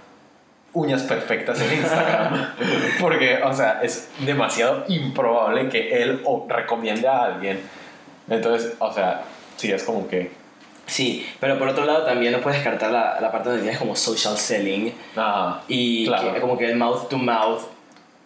uñas 0.75 1.01
perfectas 1.03 1.59
en 1.61 1.79
Instagram. 1.79 2.53
Porque, 3.01 3.39
o 3.43 3.53
sea, 3.53 3.79
es 3.81 4.09
demasiado 4.19 4.85
improbable 4.87 5.69
que 5.69 6.03
él 6.03 6.21
o 6.25 6.45
recomiende 6.47 7.07
a 7.07 7.23
alguien. 7.23 7.59
Entonces, 8.29 8.73
o 8.79 8.93
sea, 8.93 9.23
sí, 9.57 9.71
es 9.71 9.83
como 9.83 10.07
que... 10.07 10.31
Sí, 10.87 11.25
pero 11.39 11.57
por 11.57 11.67
otro 11.69 11.83
lado 11.85 12.05
también 12.05 12.31
no 12.31 12.41
puedes 12.41 12.59
descartar 12.59 12.91
la, 12.91 13.19
la 13.19 13.31
parte 13.31 13.49
donde 13.49 13.63
tienes 13.63 13.79
como 13.79 13.95
social 13.95 14.37
selling 14.37 14.93
Ah, 15.17 15.61
y 15.67 16.05
Claro. 16.05 16.33
que, 16.35 16.39
como 16.41 16.57
que 16.59 16.65
el 16.69 16.75
mouth 16.75 17.09
to 17.09 17.17
mouth 17.17 17.61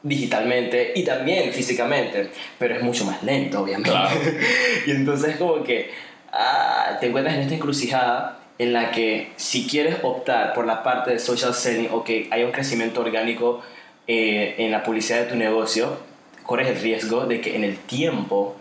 digitalmente 0.03 0.91
y 0.95 1.03
también 1.03 1.53
físicamente, 1.53 2.31
pero 2.57 2.75
es 2.75 2.81
mucho 2.83 3.05
más 3.05 3.23
lento, 3.23 3.61
obviamente. 3.61 3.89
Claro. 3.91 4.09
y 4.87 4.91
entonces 4.91 5.37
como 5.37 5.63
que 5.63 5.91
ah, 6.33 6.97
te 6.99 7.07
encuentras 7.07 7.35
en 7.35 7.41
esta 7.43 7.55
encrucijada 7.55 8.38
en 8.59 8.73
la 8.73 8.91
que 8.91 9.31
si 9.37 9.65
quieres 9.67 9.97
optar 10.03 10.53
por 10.53 10.67
la 10.67 10.83
parte 10.83 11.11
de 11.11 11.19
social 11.19 11.53
selling 11.55 11.89
o 11.91 12.03
que 12.03 12.27
haya 12.29 12.45
un 12.45 12.51
crecimiento 12.51 13.01
orgánico 13.01 13.61
eh, 14.07 14.55
en 14.59 14.69
la 14.71 14.83
publicidad 14.83 15.19
de 15.21 15.25
tu 15.25 15.35
negocio, 15.35 15.97
corres 16.43 16.67
el 16.67 16.79
riesgo 16.79 17.25
de 17.25 17.41
que 17.41 17.55
en 17.55 17.63
el 17.63 17.77
tiempo 17.77 18.55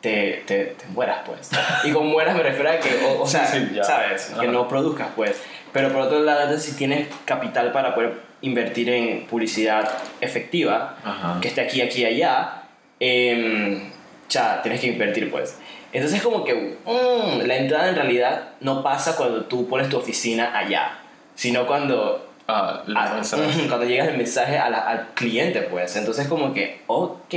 te, 0.00 0.42
te, 0.46 0.64
te 0.66 0.86
mueras, 0.88 1.18
pues. 1.24 1.50
Y 1.84 1.92
con 1.92 2.06
mueras 2.08 2.36
me 2.36 2.42
refiero 2.42 2.68
a 2.68 2.78
que, 2.78 2.90
o, 3.06 3.22
o 3.22 3.26
sea, 3.26 3.46
Sí, 3.46 3.66
sí. 3.72 3.80
¿sabes? 3.82 4.32
Que 4.38 4.48
no 4.48 4.68
produzcas, 4.68 5.08
pues. 5.16 5.40
Pero 5.72 5.88
por 5.92 6.02
otro 6.02 6.20
lado, 6.20 6.42
entonces, 6.42 6.70
si 6.70 6.76
tienes 6.76 7.08
capital 7.24 7.72
para 7.72 7.94
poder 7.94 8.12
invertir 8.42 8.90
en 8.90 9.26
publicidad 9.26 9.88
efectiva, 10.20 10.96
Ajá. 11.04 11.38
que 11.40 11.48
esté 11.48 11.60
aquí, 11.62 11.80
aquí 11.80 12.02
y 12.02 12.04
allá, 12.06 12.62
eh, 13.00 13.90
ya, 14.28 14.60
tienes 14.62 14.80
que 14.80 14.88
invertir, 14.88 15.30
pues. 15.30 15.58
Entonces, 15.94 16.20
como 16.22 16.44
que 16.44 16.52
mm, 16.84 17.46
la 17.46 17.56
entrada 17.56 17.88
en 17.88 17.94
realidad 17.96 18.48
no 18.60 18.82
pasa 18.82 19.16
cuando 19.16 19.44
tú 19.44 19.66
pones 19.68 19.88
tu 19.88 19.96
oficina 19.96 20.56
allá, 20.58 20.98
sino 21.34 21.66
cuando, 21.66 22.28
Ah, 22.46 22.82
a- 22.94 23.22
cuando 23.68 23.84
llega 23.86 24.04
el 24.04 24.18
mensaje 24.18 24.58
a 24.58 24.68
la- 24.68 24.80
al 24.80 25.08
cliente, 25.14 25.62
pues. 25.62 25.96
Entonces, 25.96 26.28
como 26.28 26.52
que, 26.52 26.80
ok, 26.88 27.34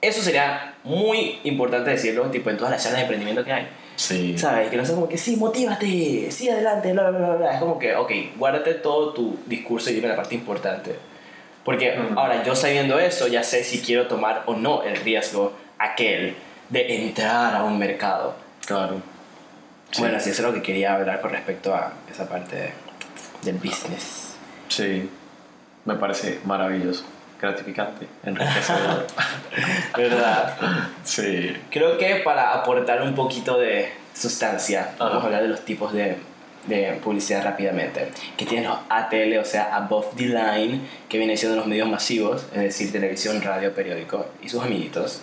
eso 0.00 0.22
sería 0.22 0.74
muy 0.84 1.40
importante 1.42 1.90
decirlo, 1.90 2.24
tipo, 2.30 2.48
en 2.50 2.56
todas 2.56 2.70
las 2.70 2.80
charlas 2.82 2.98
de 2.98 3.02
emprendimiento 3.02 3.44
que 3.44 3.52
hay. 3.52 3.68
Sí. 3.96 4.36
¿Sabes? 4.38 4.68
Que 4.70 4.76
no 4.76 4.84
sea 4.84 4.94
como 4.94 5.08
que 5.08 5.18
sí, 5.18 5.34
motívate, 5.36 6.30
sí, 6.30 6.48
adelante, 6.48 6.92
bla, 6.92 7.10
bla, 7.10 7.18
bla, 7.18 7.36
bla. 7.36 7.52
Es 7.54 7.58
como 7.60 7.78
que, 7.78 7.96
ok, 7.96 8.12
guárdate 8.36 8.74
todo 8.74 9.12
tu 9.14 9.36
discurso 9.46 9.90
y 9.90 9.94
dime 9.94 10.06
la 10.08 10.16
parte 10.16 10.34
importante. 10.36 10.94
Porque 11.64 11.92
Mm. 11.96 12.18
ahora 12.18 12.44
yo 12.44 12.54
sabiendo 12.54 12.98
eso, 13.00 13.26
ya 13.28 13.42
sé 13.42 13.64
si 13.64 13.80
quiero 13.80 14.06
tomar 14.06 14.42
o 14.46 14.54
no 14.54 14.82
el 14.84 14.96
riesgo 14.96 15.52
aquel 15.78 16.36
de 16.68 17.04
entrar 17.06 17.54
a 17.54 17.64
un 17.64 17.78
mercado. 17.78 18.34
Claro. 18.66 19.00
Sí. 19.90 20.00
Bueno, 20.02 20.18
sí, 20.20 20.30
eso 20.30 20.42
es 20.42 20.48
lo 20.48 20.54
que 20.54 20.62
quería 20.62 20.94
hablar 20.94 21.20
con 21.20 21.30
respecto 21.30 21.74
a 21.74 21.92
esa 22.10 22.28
parte 22.28 22.56
de- 22.56 22.72
del 23.42 23.56
business. 23.56 24.34
Sí. 24.68 25.08
Me 25.84 25.94
parece 25.96 26.40
maravilloso, 26.44 27.04
gratificante, 27.40 28.06
enriquecedor. 28.24 29.06
¿Verdad? 29.96 30.56
sí. 31.04 31.54
Creo 31.70 31.98
que 31.98 32.16
para 32.24 32.54
aportar 32.54 33.02
un 33.02 33.14
poquito 33.14 33.58
de 33.58 33.92
sustancia, 34.14 34.94
vamos 34.98 35.22
a 35.22 35.26
hablar 35.26 35.42
de 35.42 35.48
los 35.48 35.60
tipos 35.64 35.92
de, 35.92 36.16
de 36.66 36.98
publicidad 37.04 37.44
rápidamente. 37.44 38.10
Que 38.36 38.46
tienen 38.46 38.68
los 38.70 38.78
ATL, 38.88 39.36
o 39.38 39.44
sea, 39.44 39.74
Above 39.76 40.16
the 40.16 40.24
Line, 40.26 40.80
que 41.08 41.18
vienen 41.18 41.36
siendo 41.36 41.56
los 41.56 41.66
medios 41.66 41.88
masivos, 41.88 42.46
es 42.54 42.60
decir, 42.60 42.90
televisión, 42.90 43.42
radio, 43.42 43.74
periódico 43.74 44.26
y 44.42 44.48
sus 44.48 44.62
amiguitos. 44.62 45.20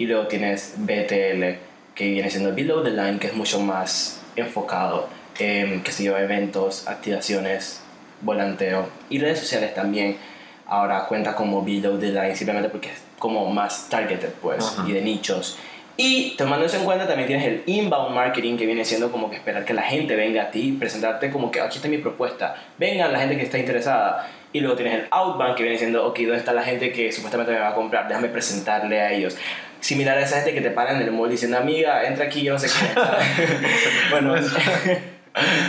Y 0.00 0.06
luego 0.06 0.28
tienes 0.28 0.76
BTL, 0.78 1.58
que 1.94 2.08
viene 2.08 2.30
siendo 2.30 2.54
Below 2.54 2.82
the 2.82 2.90
Line, 2.90 3.18
que 3.18 3.26
es 3.26 3.34
mucho 3.34 3.60
más 3.60 4.18
enfocado 4.34 5.10
en, 5.38 5.82
qué 5.82 5.92
sé 5.92 6.04
yo, 6.04 6.16
eventos, 6.16 6.88
activaciones, 6.88 7.82
volanteo 8.22 8.88
y 9.10 9.18
redes 9.18 9.40
sociales 9.40 9.74
también. 9.74 10.16
Ahora 10.64 11.04
cuenta 11.04 11.34
como 11.34 11.62
Below 11.62 11.98
the 11.98 12.12
Line 12.12 12.34
simplemente 12.34 12.70
porque 12.70 12.88
es 12.88 13.02
como 13.18 13.44
más 13.50 13.90
targeted, 13.90 14.30
pues, 14.40 14.64
Ajá. 14.64 14.88
y 14.88 14.92
de 14.92 15.02
nichos. 15.02 15.58
Y 15.98 16.30
tomando 16.38 16.64
eso 16.64 16.78
en 16.78 16.84
cuenta, 16.84 17.06
también 17.06 17.26
tienes 17.26 17.46
el 17.46 17.62
inbound 17.66 18.14
marketing, 18.14 18.56
que 18.56 18.64
viene 18.64 18.86
siendo 18.86 19.12
como 19.12 19.28
que 19.28 19.36
esperar 19.36 19.66
que 19.66 19.74
la 19.74 19.82
gente 19.82 20.16
venga 20.16 20.44
a 20.44 20.50
ti, 20.50 20.74
presentarte 20.80 21.30
como 21.30 21.50
que 21.50 21.60
aquí 21.60 21.76
está 21.76 21.88
mi 21.88 21.98
propuesta, 21.98 22.56
vengan 22.78 23.12
la 23.12 23.18
gente 23.20 23.36
que 23.36 23.42
está 23.42 23.58
interesada. 23.58 24.30
Y 24.50 24.60
luego 24.60 24.76
tienes 24.76 24.94
el 24.94 25.08
outbound, 25.10 25.56
que 25.56 25.62
viene 25.62 25.76
siendo, 25.76 26.06
ok, 26.06 26.20
¿dónde 26.20 26.38
está 26.38 26.54
la 26.54 26.62
gente 26.62 26.90
que 26.90 27.12
supuestamente 27.12 27.52
me 27.52 27.58
va 27.58 27.68
a 27.68 27.74
comprar? 27.74 28.08
Déjame 28.08 28.28
presentarle 28.28 28.98
a 28.98 29.12
ellos. 29.12 29.36
Similar 29.80 30.18
a 30.18 30.22
esa 30.22 30.36
gente 30.36 30.54
que 30.54 30.60
te 30.60 30.70
paran 30.70 30.96
en 30.96 31.02
el 31.02 31.12
mall 31.12 31.30
diciendo, 31.30 31.56
amiga, 31.58 32.06
entra 32.06 32.26
aquí, 32.26 32.42
yo 32.42 32.52
no 32.52 32.58
sé 32.58 32.68
qué. 32.68 33.00
bueno, 34.10 34.34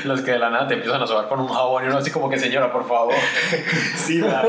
Los 0.05 0.21
que 0.21 0.31
de 0.31 0.39
la 0.39 0.49
nada 0.49 0.67
te 0.67 0.73
empiezan 0.73 1.01
a 1.01 1.07
sobar 1.07 1.27
con 1.27 1.39
un 1.39 1.47
jabón 1.47 1.83
y 1.83 1.87
uno 1.87 1.97
así 1.97 2.11
como 2.11 2.29
que, 2.29 2.37
señora, 2.37 2.71
por 2.71 2.87
favor. 2.87 3.13
Sí, 3.95 4.17
man. 4.17 4.45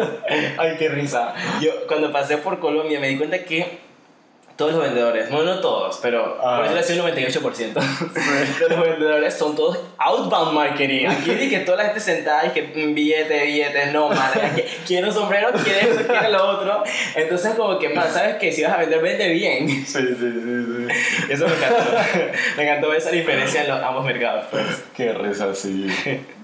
Ay, 0.58 0.76
qué 0.78 0.88
risa. 0.88 1.34
Yo 1.60 1.70
cuando 1.86 2.10
pasé 2.12 2.38
por 2.38 2.58
Colombia 2.58 2.98
me 2.98 3.08
di 3.08 3.18
cuenta 3.18 3.44
que 3.44 3.78
todos 4.56 4.72
los 4.74 4.82
vendedores, 4.82 5.30
bueno, 5.30 5.54
no 5.54 5.60
todos, 5.60 5.98
pero 6.02 6.38
Ah. 6.42 6.56
por 6.56 6.68
decirlo 6.74 6.80
así, 6.80 6.92
un 6.92 7.32
98% 7.42 7.80
de 8.68 8.68
los 8.68 8.80
vendedores 8.80 9.34
son 9.34 9.56
todos 9.56 9.78
outbound 9.98 10.52
marketing. 10.52 11.06
Aquí 11.06 11.34
di 11.34 11.48
que 11.48 11.60
toda 11.60 11.78
la 11.78 11.84
gente 11.84 12.00
sentada 12.00 12.46
y 12.46 12.50
que 12.50 12.62
mm, 12.62 12.94
billete, 12.94 13.44
billetes, 13.44 13.92
no, 13.92 14.08
madre, 14.10 14.46
aquí, 14.46 14.62
quiere 14.86 15.08
un 15.08 15.12
sombrero, 15.14 15.50
quiere 15.64 15.80
esto, 15.80 16.06
quiere 16.06 16.30
lo 16.30 16.48
otro. 16.50 16.84
Entonces, 17.16 17.54
como 17.54 17.78
que, 17.78 17.88
man, 17.88 18.06
¿sabes 18.12 18.36
que 18.36 18.52
Si 18.52 18.62
vas 18.62 18.72
a 18.72 18.76
vender, 18.76 19.00
vende 19.00 19.28
bien. 19.30 19.68
Sí, 19.68 19.84
sí, 19.84 20.16
sí, 20.18 20.66
sí. 20.66 21.32
Eso 21.32 21.46
me 21.48 21.54
encantó. 21.54 21.82
me 22.56 22.62
encantó 22.64 22.88
ver 22.88 22.98
esa 22.98 23.10
diferencia 23.10 23.62
en 23.62 23.68
los 23.70 23.82
ambos 23.82 24.04
mercados. 24.04 24.44
Pues. 24.50 24.64
Qué 24.96 25.12
risa, 25.14 25.54
sí. 25.54 25.86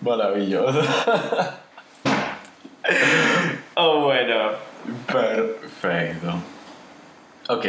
Maravilloso. 0.00 0.80
Oh, 3.74 4.00
bueno. 4.00 4.52
Perfecto. 5.06 6.34
Ok, 7.48 7.64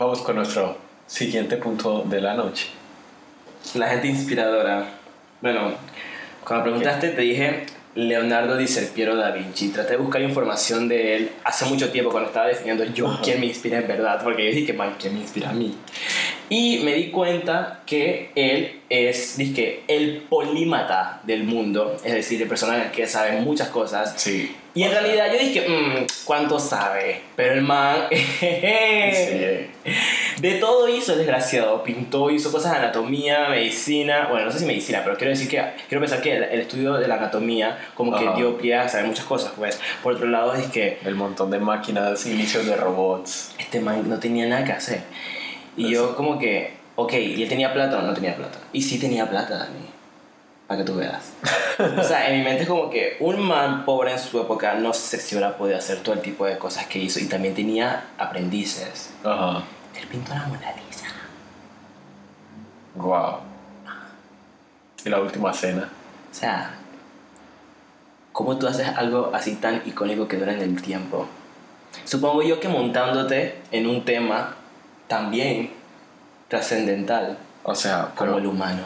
vamos 0.00 0.22
con 0.22 0.36
nuestro 0.36 0.78
siguiente 1.06 1.58
punto 1.58 2.02
de 2.06 2.22
la 2.22 2.32
noche. 2.32 2.68
La 3.74 3.86
gente 3.88 4.08
inspiradora. 4.08 4.86
Bueno, 5.42 5.74
cuando 6.42 6.64
preguntaste 6.64 7.10
te 7.10 7.20
dije 7.20 7.66
Leonardo 7.94 8.56
di 8.56 8.66
Serpiero 8.66 9.14
da 9.14 9.30
Vinci. 9.30 9.68
Traté 9.68 9.92
de 9.92 9.96
buscar 9.98 10.22
información 10.22 10.88
de 10.88 11.16
él 11.16 11.32
hace 11.44 11.66
mucho 11.66 11.90
tiempo 11.90 12.10
cuando 12.10 12.30
estaba 12.30 12.46
definiendo 12.46 12.82
yo 12.84 13.18
quién 13.22 13.40
me 13.40 13.46
inspira 13.46 13.78
en 13.78 13.88
verdad, 13.88 14.22
porque 14.24 14.46
yo 14.46 14.56
dije, 14.56 14.72
"Man, 14.72 14.96
¿quién 14.98 15.12
me 15.12 15.20
inspira 15.20 15.50
a 15.50 15.52
mí? 15.52 15.76
Y 16.50 16.80
me 16.80 16.94
di 16.94 17.10
cuenta 17.10 17.80
que 17.86 18.30
él 18.34 18.80
es, 18.90 19.36
dije, 19.38 19.82
el 19.86 20.18
polímata 20.28 21.20
del 21.22 21.44
mundo, 21.44 21.96
es 22.04 22.12
decir, 22.12 22.42
el 22.42 22.48
persona 22.48 22.90
que 22.90 23.06
sabe 23.06 23.40
muchas 23.40 23.68
cosas. 23.68 24.14
Sí. 24.16 24.54
Y 24.74 24.82
en 24.82 24.90
realidad 24.90 25.32
yo 25.32 25.38
dije, 25.38 25.66
"Mm, 25.68 26.06
¿cuánto 26.24 26.58
sabe? 26.58 27.22
Pero 27.36 27.54
el 27.54 27.62
man, 27.62 27.96
Sí. 28.10 29.66
de 30.40 30.52
todo 30.60 30.88
hizo 30.88 31.12
el 31.12 31.18
desgraciado. 31.18 31.82
Pintó, 31.82 32.30
hizo 32.30 32.50
cosas 32.52 32.72
de 32.72 32.78
anatomía, 32.78 33.48
medicina. 33.48 34.26
Bueno, 34.28 34.46
no 34.46 34.52
sé 34.52 34.58
si 34.60 34.64
medicina, 34.66 35.02
pero 35.04 35.16
quiero 35.16 35.30
decir 35.30 35.48
que 35.48 35.62
quiero 35.88 36.00
pensar 36.00 36.20
que 36.20 36.36
el, 36.36 36.42
el 36.44 36.60
estudio 36.60 36.94
de 36.94 37.08
la 37.08 37.14
anatomía 37.16 37.78
como 37.94 38.16
que 38.18 38.26
Ajá. 38.26 38.36
dio 38.36 38.58
pie 38.58 38.74
a 38.76 38.88
saber 38.88 39.06
muchas 39.06 39.24
cosas. 39.24 39.52
Pues, 39.56 39.80
por 40.02 40.14
otro 40.14 40.26
lado, 40.28 40.54
es 40.54 40.66
que 40.68 40.98
El 41.04 41.14
montón 41.14 41.50
de 41.50 41.58
máquinas, 41.58 42.26
inicios 42.26 42.66
de 42.66 42.76
robots. 42.76 43.52
este 43.58 43.80
man 43.80 44.08
no 44.08 44.18
tenía 44.18 44.46
nada 44.46 44.64
que 44.64 44.72
hacer. 44.72 45.02
Y 45.80 45.90
yo, 45.90 46.14
como 46.14 46.38
que, 46.38 46.74
ok, 46.96 47.14
¿y 47.14 47.42
él 47.42 47.48
tenía 47.48 47.72
plata 47.72 47.98
o 47.98 48.02
no 48.02 48.12
tenía 48.12 48.36
plata? 48.36 48.58
Y 48.70 48.82
sí 48.82 48.98
tenía 48.98 49.28
plata, 49.28 49.56
Dani. 49.56 49.86
Para 50.66 50.80
que 50.80 50.84
tú 50.84 50.96
veas. 50.96 51.32
o 51.98 52.04
sea, 52.04 52.28
en 52.28 52.38
mi 52.38 52.44
mente 52.44 52.64
es 52.64 52.68
como 52.68 52.90
que 52.90 53.16
un 53.20 53.40
man 53.40 53.86
pobre 53.86 54.12
en 54.12 54.18
su 54.18 54.38
época 54.38 54.74
no 54.74 54.92
sé 54.92 55.16
si 55.16 55.34
hubiera 55.34 55.56
podido 55.56 55.78
hacer 55.78 56.02
todo 56.02 56.14
el 56.14 56.20
tipo 56.20 56.44
de 56.44 56.58
cosas 56.58 56.86
que 56.86 56.98
hizo. 56.98 57.18
Y 57.18 57.24
también 57.24 57.54
tenía 57.54 58.04
aprendices. 58.18 59.14
Ajá. 59.24 59.62
Él 59.98 60.06
pintó 60.08 60.34
la 60.34 60.46
Mona 60.46 60.72
Lisa. 60.76 61.06
Wow. 62.94 63.38
Y 65.02 65.08
la 65.08 65.20
última 65.20 65.52
cena. 65.54 65.88
O 66.30 66.34
sea, 66.34 66.74
¿cómo 68.32 68.58
tú 68.58 68.68
haces 68.68 68.86
algo 68.86 69.30
así 69.34 69.56
tan 69.56 69.82
icónico 69.86 70.28
que 70.28 70.36
dura 70.36 70.52
en 70.52 70.60
el 70.60 70.82
tiempo? 70.82 71.26
Supongo 72.04 72.42
yo 72.42 72.60
que 72.60 72.68
montándote 72.68 73.62
en 73.72 73.86
un 73.86 74.04
tema 74.04 74.56
también 75.10 75.72
trascendental 76.46 77.36
O 77.64 77.74
sea, 77.74 78.12
como 78.16 78.32
pero- 78.32 78.38
el 78.38 78.46
humano. 78.46 78.82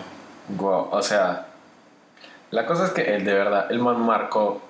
Wow, 0.48 0.88
o 0.90 1.02
sea, 1.02 1.46
la 2.50 2.64
cosa 2.66 2.87
es 2.87 2.92
que 2.92 3.14
él 3.14 3.24
de 3.26 3.34
verdad, 3.34 3.70
el 3.70 3.78
man 3.78 4.00
marcó 4.00 4.60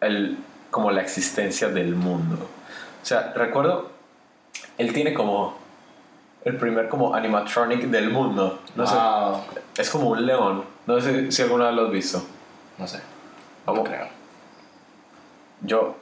el, 0.00 0.36
como 0.72 0.90
la 0.90 1.00
existencia 1.00 1.68
del 1.68 1.94
mundo. 1.94 2.48
O 3.02 3.06
sea, 3.06 3.32
recuerdo, 3.34 3.90
él 4.78 4.92
tiene 4.92 5.14
como 5.14 5.56
el 6.44 6.56
primer 6.56 6.88
como 6.88 7.14
animatronic 7.14 7.82
del 7.86 8.10
mundo. 8.10 8.60
No 8.74 8.84
Wow. 8.84 9.40
sé, 9.54 9.82
es 9.82 9.90
como 9.90 10.10
un 10.10 10.26
león. 10.26 10.64
No 10.86 11.00
sé 11.00 11.30
si 11.32 11.42
alguna 11.42 11.66
vez 11.66 11.74
lo 11.76 11.86
has 11.86 11.90
visto. 11.92 12.22
No 12.78 12.86
sé. 12.86 13.00
No 13.66 13.82
creo. 13.84 14.08
Yo 15.62 15.94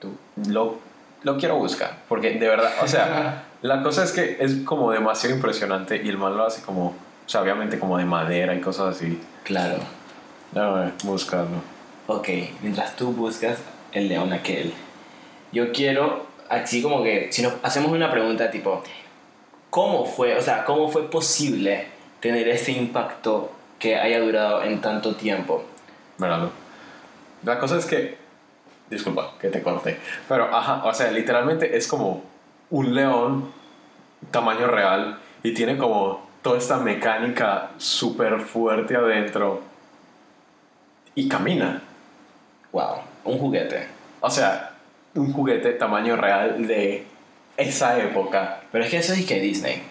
Tú. 0.00 0.14
lo 0.48 0.78
lo 1.24 1.38
quiero 1.38 1.56
buscar, 1.56 1.98
porque 2.08 2.32
de 2.32 2.46
verdad, 2.46 2.70
o 2.82 2.86
sea, 2.86 3.44
la 3.62 3.82
cosa 3.82 4.04
es 4.04 4.12
que 4.12 4.36
es 4.40 4.56
como 4.64 4.92
demasiado 4.92 5.34
impresionante 5.34 6.00
y 6.02 6.08
el 6.08 6.18
man 6.18 6.36
lo 6.36 6.46
hace 6.46 6.62
como, 6.62 6.88
o 6.88 7.28
sea, 7.28 7.40
obviamente 7.40 7.78
como 7.78 7.98
de 7.98 8.04
madera 8.04 8.54
y 8.54 8.60
cosas 8.60 8.96
así. 8.96 9.20
Claro. 9.42 9.76
Déjame 10.52 10.92
buscarlo. 11.02 11.62
Ok, 12.06 12.28
mientras 12.62 12.94
tú 12.94 13.12
buscas 13.12 13.58
el 13.92 14.08
león 14.08 14.32
aquel, 14.32 14.72
yo 15.50 15.72
quiero, 15.72 16.26
así 16.50 16.82
como 16.82 17.02
que, 17.02 17.32
si 17.32 17.42
nos 17.42 17.54
hacemos 17.62 17.90
una 17.90 18.10
pregunta 18.10 18.50
tipo, 18.50 18.82
¿cómo 19.70 20.04
fue, 20.04 20.36
o 20.36 20.42
sea, 20.42 20.64
cómo 20.64 20.90
fue 20.90 21.10
posible 21.10 21.86
tener 22.20 22.46
ese 22.48 22.72
impacto 22.72 23.50
que 23.78 23.96
haya 23.96 24.20
durado 24.20 24.62
en 24.62 24.82
tanto 24.82 25.14
tiempo? 25.14 25.64
¿Verdad? 26.18 26.50
La 27.42 27.58
cosa 27.58 27.78
es 27.78 27.86
que, 27.86 28.18
disculpa 28.94 29.34
que 29.40 29.48
te 29.48 29.62
corté, 29.62 29.98
pero 30.28 30.54
ajá, 30.54 30.84
o 30.84 30.94
sea, 30.94 31.10
literalmente 31.10 31.76
es 31.76 31.86
como 31.86 32.24
un 32.70 32.94
león 32.94 33.52
tamaño 34.30 34.66
real 34.66 35.18
y 35.42 35.52
tiene 35.52 35.76
como 35.76 36.26
toda 36.42 36.58
esta 36.58 36.78
mecánica 36.78 37.70
súper 37.78 38.40
fuerte 38.40 38.96
adentro 38.96 39.62
y 41.14 41.28
camina. 41.28 41.82
Wow, 42.72 42.96
un 43.24 43.38
juguete. 43.38 43.86
O 44.20 44.30
sea, 44.30 44.72
un 45.14 45.32
juguete 45.32 45.72
tamaño 45.72 46.16
real 46.16 46.66
de 46.66 47.06
esa 47.56 47.98
época. 47.98 48.60
Pero 48.72 48.84
es 48.84 48.90
que 48.90 48.96
eso 48.98 49.12
es 49.12 49.24
que 49.24 49.40
Disney. 49.40 49.82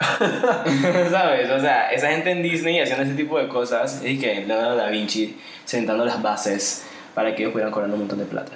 ¿Sabes? 1.10 1.50
O 1.50 1.60
sea, 1.60 1.90
esa 1.90 2.08
gente 2.08 2.30
en 2.30 2.42
Disney 2.42 2.80
haciendo 2.80 3.04
ese 3.04 3.14
tipo 3.14 3.38
de 3.38 3.48
cosas, 3.48 4.02
es 4.04 4.20
que 4.20 4.44
Leonardo 4.46 4.76
da 4.76 4.88
Vinci 4.88 5.38
sentando 5.64 6.04
las 6.04 6.22
bases 6.22 6.86
para 7.20 7.34
que 7.34 7.42
ellos 7.42 7.52
pudieran 7.52 7.70
cobrar 7.70 7.90
un 7.90 7.98
montón 7.98 8.18
de 8.18 8.24
plata. 8.24 8.52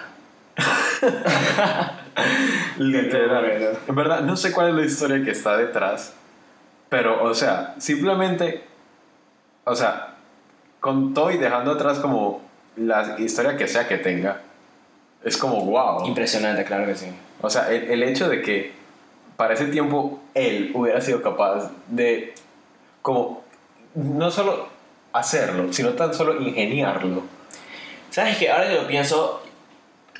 Literal. 2.79 3.79
En 3.87 3.95
verdad, 3.95 4.23
no 4.23 4.39
sé 4.39 4.53
cuál 4.53 4.71
es 4.71 4.75
la 4.75 4.85
historia 4.87 5.23
que 5.23 5.33
está 5.33 5.59
detrás, 5.59 6.15
pero, 6.89 7.25
o 7.25 7.35
sea, 7.35 7.75
simplemente, 7.77 8.65
o 9.65 9.77
sea, 9.77 10.15
con 10.81 11.13
todo 11.13 11.31
y 11.31 11.37
dejando 11.37 11.73
atrás 11.73 11.99
como 11.99 12.41
la 12.77 13.17
historia 13.19 13.59
que 13.59 13.69
sea 13.69 13.87
que 13.87 13.99
tenga, 13.99 14.41
es 15.23 15.37
como 15.37 15.63
wow. 15.67 16.07
Impresionante, 16.07 16.65
claro 16.65 16.87
que 16.87 16.95
sí. 16.95 17.09
O 17.43 17.51
sea, 17.51 17.71
el, 17.71 17.91
el 17.91 18.03
hecho 18.03 18.31
de 18.31 18.41
que 18.41 18.73
para 19.37 19.53
ese 19.53 19.67
tiempo 19.67 20.21
él 20.33 20.71
hubiera 20.73 21.03
sido 21.03 21.21
capaz 21.21 21.71
de, 21.89 22.33
como, 23.03 23.45
no 23.95 24.31
solo 24.31 24.69
hacerlo, 25.13 25.71
sino 25.71 25.91
tan 25.91 26.15
solo 26.15 26.41
ingeniarlo. 26.41 27.35
¿Sabes 28.15 28.37
qué? 28.37 28.49
Ahora 28.49 28.69
que 28.69 28.75
lo 28.77 28.87
pienso, 28.87 29.43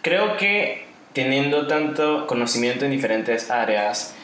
creo 0.03 0.37
que 0.37 0.85
teniendo 1.13 1.69
tanto 1.69 2.27
conocimiento 2.27 2.85
en 2.85 2.91
diferentes 2.91 3.53
áreas, 3.53 4.17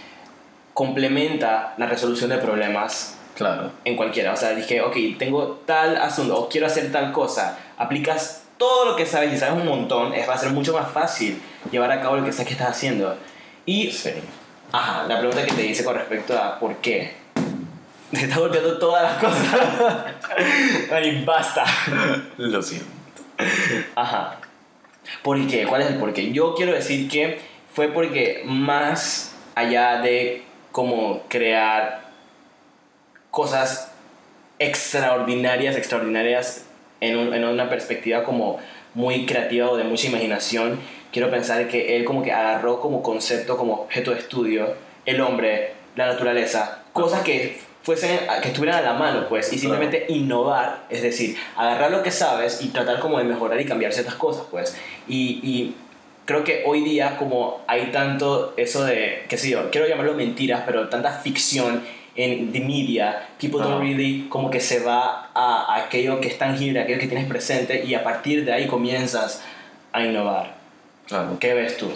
complementa 0.74 1.74
la 1.76 1.86
resolución 1.86 2.30
de 2.30 2.38
problemas 2.38 3.16
Claro. 3.36 3.70
en 3.84 3.96
cualquiera. 3.96 4.32
O 4.32 4.36
sea, 4.36 4.50
dije, 4.56 4.80
ok, 4.82 4.96
tengo 5.20 5.62
tal 5.66 5.96
asunto 5.98 6.36
o 6.36 6.48
quiero 6.48 6.66
hacer 6.66 6.90
tal 6.90 7.12
cosa. 7.12 7.58
Aplicas 7.78 8.42
todo 8.58 8.86
lo 8.86 8.96
que 8.96 9.06
sabes 9.06 9.32
y 9.32 9.38
sabes 9.38 9.54
un 9.54 9.66
montón, 9.68 10.14
es, 10.14 10.28
va 10.28 10.34
a 10.34 10.38
ser 10.38 10.50
mucho 10.50 10.72
más 10.72 10.90
fácil 10.90 11.40
llevar 11.70 11.92
a 11.92 12.00
cabo 12.00 12.16
lo 12.16 12.24
que 12.24 12.32
sabes 12.32 12.48
que 12.48 12.54
estás 12.54 12.70
haciendo. 12.70 13.16
Y, 13.66 13.92
Sí. 13.92 14.10
ajá, 14.72 15.04
la 15.06 15.20
pregunta 15.20 15.44
que 15.44 15.52
te 15.52 15.64
hice 15.64 15.84
con 15.84 15.94
respecto 15.94 16.36
a 16.36 16.58
por 16.58 16.74
qué. 16.78 17.14
Te 18.10 18.22
está 18.24 18.40
golpeando 18.40 18.76
todas 18.78 19.04
las 19.04 19.22
cosas. 19.22 19.46
Ay, 20.92 21.24
basta. 21.24 21.64
Lo 22.36 22.60
siento. 22.60 22.99
Ajá. 23.94 24.38
¿Por 25.22 25.46
qué? 25.46 25.66
¿Cuál 25.66 25.82
es 25.82 25.88
el 25.88 25.96
por 25.96 26.12
qué? 26.12 26.30
Yo 26.32 26.54
quiero 26.54 26.72
decir 26.72 27.08
que 27.08 27.38
fue 27.74 27.88
porque 27.88 28.42
más 28.44 29.34
allá 29.54 30.00
de 30.00 30.42
como 30.72 31.22
crear 31.28 32.00
cosas 33.30 33.92
extraordinarias, 34.58 35.76
extraordinarias 35.76 36.64
en, 37.00 37.16
un- 37.16 37.34
en 37.34 37.44
una 37.44 37.68
perspectiva 37.68 38.24
como 38.24 38.58
muy 38.94 39.24
creativa 39.26 39.70
o 39.70 39.76
de 39.76 39.84
mucha 39.84 40.08
imaginación, 40.08 40.78
quiero 41.12 41.30
pensar 41.30 41.66
que 41.68 41.96
él 41.96 42.04
como 42.04 42.22
que 42.22 42.32
agarró 42.32 42.80
como 42.80 43.02
concepto, 43.02 43.56
como 43.56 43.74
objeto 43.82 44.10
de 44.12 44.18
estudio, 44.18 44.74
el 45.06 45.20
hombre, 45.20 45.72
la 45.96 46.06
naturaleza, 46.06 46.82
cosas 46.92 47.22
que 47.22 47.58
fuesen, 47.82 48.20
que 48.42 48.48
estuvieran 48.48 48.80
a 48.80 48.92
la 48.92 48.94
mano, 48.94 49.28
pues, 49.28 49.52
y 49.52 49.58
simplemente 49.58 50.06
innovar, 50.08 50.84
es 50.90 51.02
decir, 51.02 51.36
agarrar 51.56 51.90
lo 51.90 52.02
que 52.02 52.10
sabes 52.10 52.60
y 52.62 52.68
tratar 52.68 53.00
como 53.00 53.18
de 53.18 53.24
mejorar 53.24 53.60
y 53.60 53.64
cambiar 53.64 53.92
ciertas 53.92 54.14
cosas, 54.14 54.44
pues, 54.50 54.76
y, 55.08 55.40
y 55.42 55.74
creo 56.26 56.44
que 56.44 56.62
hoy 56.66 56.82
día 56.82 57.16
como 57.16 57.62
hay 57.66 57.86
tanto 57.90 58.54
eso 58.56 58.84
de, 58.84 59.24
qué 59.28 59.36
sé 59.36 59.50
yo, 59.50 59.70
quiero 59.70 59.88
llamarlo 59.88 60.14
mentiras, 60.14 60.62
pero 60.66 60.88
tanta 60.88 61.10
ficción 61.10 61.82
en 62.16 62.52
the 62.52 62.60
media, 62.60 63.28
people 63.40 63.60
don't 63.60 63.80
really 63.80 64.26
como 64.28 64.50
que 64.50 64.60
se 64.60 64.80
va 64.80 65.30
a, 65.34 65.74
a 65.74 65.84
aquello 65.84 66.20
que 66.20 66.28
es 66.28 66.38
tangible, 66.38 66.80
aquello 66.80 66.98
que 66.98 67.06
tienes 67.06 67.26
presente 67.26 67.84
y 67.84 67.94
a 67.94 68.02
partir 68.02 68.44
de 68.44 68.52
ahí 68.52 68.66
comienzas 68.66 69.42
a 69.92 70.04
innovar. 70.04 70.54
Claro. 71.06 71.38
¿Qué 71.40 71.54
ves 71.54 71.76
tú? 71.76 71.90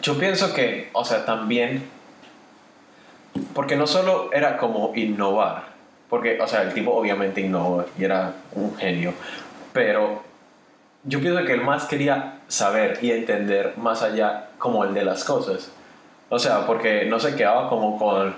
Yo 0.00 0.18
pienso 0.18 0.52
que, 0.52 0.88
o 0.92 1.04
sea, 1.04 1.24
también, 1.24 1.82
porque 3.54 3.76
no 3.76 3.86
solo 3.86 4.30
era 4.32 4.56
como 4.56 4.92
innovar, 4.94 5.64
porque, 6.08 6.40
o 6.40 6.46
sea, 6.46 6.62
el 6.62 6.74
tipo 6.74 6.92
obviamente 6.92 7.40
innovó 7.40 7.84
y 7.98 8.04
era 8.04 8.34
un 8.54 8.76
genio, 8.76 9.14
pero 9.72 10.22
yo 11.04 11.20
pienso 11.20 11.44
que 11.44 11.52
él 11.52 11.62
más 11.62 11.86
quería 11.86 12.40
saber 12.48 12.98
y 13.02 13.10
entender 13.10 13.74
más 13.76 14.02
allá 14.02 14.50
como 14.58 14.84
el 14.84 14.94
de 14.94 15.04
las 15.04 15.24
cosas. 15.24 15.72
O 16.28 16.38
sea, 16.38 16.66
porque 16.66 17.04
no 17.06 17.18
se 17.18 17.34
quedaba 17.34 17.68
como 17.68 17.98
con, 17.98 18.34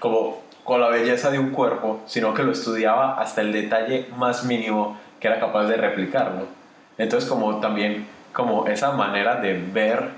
como 0.00 0.42
con 0.64 0.80
la 0.80 0.88
belleza 0.88 1.30
de 1.30 1.38
un 1.38 1.50
cuerpo, 1.50 2.00
sino 2.06 2.32
que 2.32 2.42
lo 2.42 2.52
estudiaba 2.52 3.20
hasta 3.20 3.42
el 3.42 3.52
detalle 3.52 4.06
más 4.16 4.44
mínimo 4.44 4.98
que 5.20 5.28
era 5.28 5.38
capaz 5.38 5.66
de 5.66 5.76
replicarlo. 5.76 6.46
Entonces 6.96 7.28
como 7.28 7.60
también 7.60 8.06
como 8.32 8.66
esa 8.66 8.92
manera 8.92 9.36
de 9.36 9.54
ver 9.72 10.08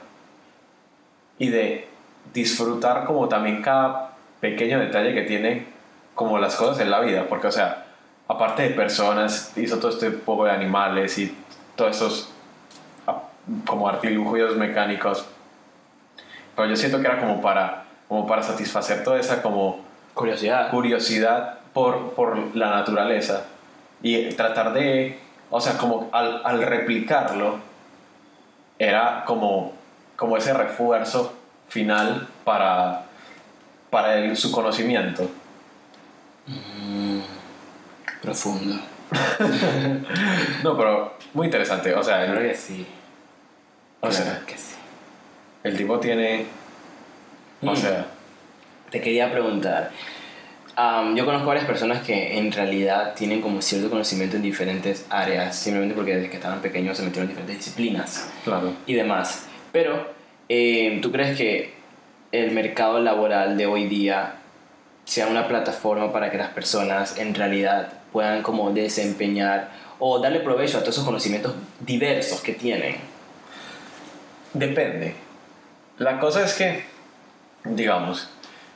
y 1.39 1.49
de 1.49 1.89
disfrutar 2.33 3.05
como 3.05 3.29
también 3.29 3.62
cada 3.62 4.11
pequeño 4.41 4.79
detalle 4.79 5.15
que 5.15 5.23
tiene 5.23 5.67
como 6.15 6.39
las 6.39 6.57
cosas 6.57 6.81
en 6.81 6.91
la 6.91 7.01
vida, 7.01 7.27
porque 7.29 7.47
o 7.47 7.53
sea, 7.53 7.87
aparte 8.29 8.62
de 8.62 8.71
personas, 8.71 9.53
hizo 9.57 9.79
todo 9.79 9.91
este 9.91 10.11
poco 10.11 10.45
de 10.47 10.53
animales 10.53 11.19
y 11.19 11.37
todos 11.77 11.93
estos 11.93 12.33
ah, 13.07 13.23
como 13.67 13.89
artilugios 13.89 14.57
mecánicos, 14.57 15.27
pero 16.55 16.69
yo 16.69 16.77
siento 16.77 17.01
que 17.01 17.07
era 17.07 17.21
como 17.21 17.41
para, 17.41 17.85
como 18.09 18.27
para 18.27 18.43
satisfacer 18.43 19.05
toda 19.05 19.21
esa 19.21 19.43
como 19.43 19.85
Curiosidad. 20.15 20.71
curiosidad 20.71 21.59
por, 21.75 22.15
por 22.15 22.57
la 22.57 22.71
naturaleza 22.71 23.45
y 24.03 24.31
tratar 24.31 24.73
de, 24.73 25.19
o 25.51 25.61
sea, 25.61 25.77
como 25.77 26.09
al, 26.12 26.41
al 26.43 26.62
replicarlo, 26.62 27.59
era 28.79 29.25
como, 29.27 29.75
como 30.17 30.39
ese 30.39 30.55
refuerzo 30.55 31.35
final 31.69 32.29
para, 32.45 33.05
para 33.91 34.19
el- 34.19 34.37
su 34.37 34.51
conocimiento. 34.53 35.31
Mm, 36.47 37.21
profundo. 38.23 38.81
No, 40.65 40.77
pero 40.77 41.17
muy 41.35 41.47
interesante, 41.47 41.95
o 41.95 42.03
sea, 42.03 42.27
Creo 42.27 42.41
el, 42.41 42.49
que 42.49 42.55
sí. 42.57 42.87
o 44.01 44.09
Claro 44.09 44.15
sea, 44.25 44.43
que 44.47 44.57
sí. 44.59 44.75
el 45.63 45.77
tipo 45.77 45.99
tiene, 46.01 46.47
o 47.63 47.71
Mm. 47.73 47.77
sea, 47.77 48.07
Te 48.91 49.01
quería 49.01 49.31
preguntar. 49.31 49.91
am, 50.77 51.15
yo 51.17 51.25
conozco 51.25 51.47
varias 51.49 51.67
personas 51.67 52.03
que 52.03 52.37
en 52.39 52.53
realidad 52.53 53.15
tienen 53.15 53.41
como 53.41 53.63
cierto 53.63 53.89
conocimiento 53.91 54.37
en 54.37 54.43
diferentes 54.43 55.07
áreas, 55.11 55.57
simplemente 55.57 55.95
porque 55.95 56.15
desde 56.17 56.29
que 56.31 56.37
estaban 56.37 56.61
pequeños 56.61 56.97
se 56.97 57.03
metieron 57.05 57.25
en 57.31 57.37
diferentes 57.37 57.57
disciplinas 57.65 58.29
claro. 58.45 58.73
y 58.87 58.95
demás. 58.95 59.47
Pero, 59.73 60.13
eh, 60.49 60.99
¿tú 61.03 61.13
crees 61.13 61.37
que 61.37 61.75
el 62.33 62.53
mercado 62.53 63.01
laboral 63.01 63.57
de 63.57 63.67
hoy 63.67 63.87
día 63.87 64.35
sea 65.05 65.29
una 65.29 65.49
plataforma 65.49 66.13
para 66.13 66.31
que 66.31 66.39
las 66.39 66.51
personas 66.51 67.19
en 67.19 67.35
realidad 67.35 67.93
puedan 68.13 68.43
como 68.43 68.73
desempeñar 68.73 69.71
o 69.99 70.19
darle 70.19 70.41
provecho 70.41 70.79
a 70.79 70.81
todos 70.81 70.95
esos 70.95 71.05
conocimientos 71.05 71.55
diversos 71.81 72.41
que 72.41 72.53
tienen? 72.53 72.97
Depende. 74.53 75.15
La 75.99 76.19
cosa 76.19 76.45
es 76.45 76.55
que, 76.55 76.85
digamos, 77.65 78.29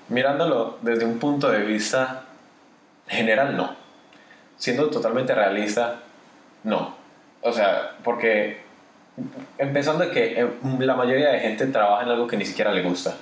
mirándolo 0.09 0.79
desde 0.83 1.05
un 1.05 1.19
punto 1.19 1.51
de 1.51 1.61
vista 1.61 2.25
general, 3.09 3.57
no. 3.57 3.77
Siendo 4.57 4.89
totalmente 4.91 5.35
realista, 5.35 6.01
no. 6.65 6.95
O 7.43 7.53
sea, 7.53 7.97
porque 8.05 8.61
empezando 9.59 10.05
de 10.05 10.11
que 10.11 10.41
eh, 10.41 10.49
la 10.79 10.95
mayoría 10.95 11.31
de 11.31 11.41
gente 11.41 11.67
trabaja 11.67 12.05
en 12.05 12.11
algo 12.11 12.27
que 12.27 12.37
ni 12.37 12.45
siquiera 12.45 12.73
le 12.73 12.83
gusta. 12.83 13.15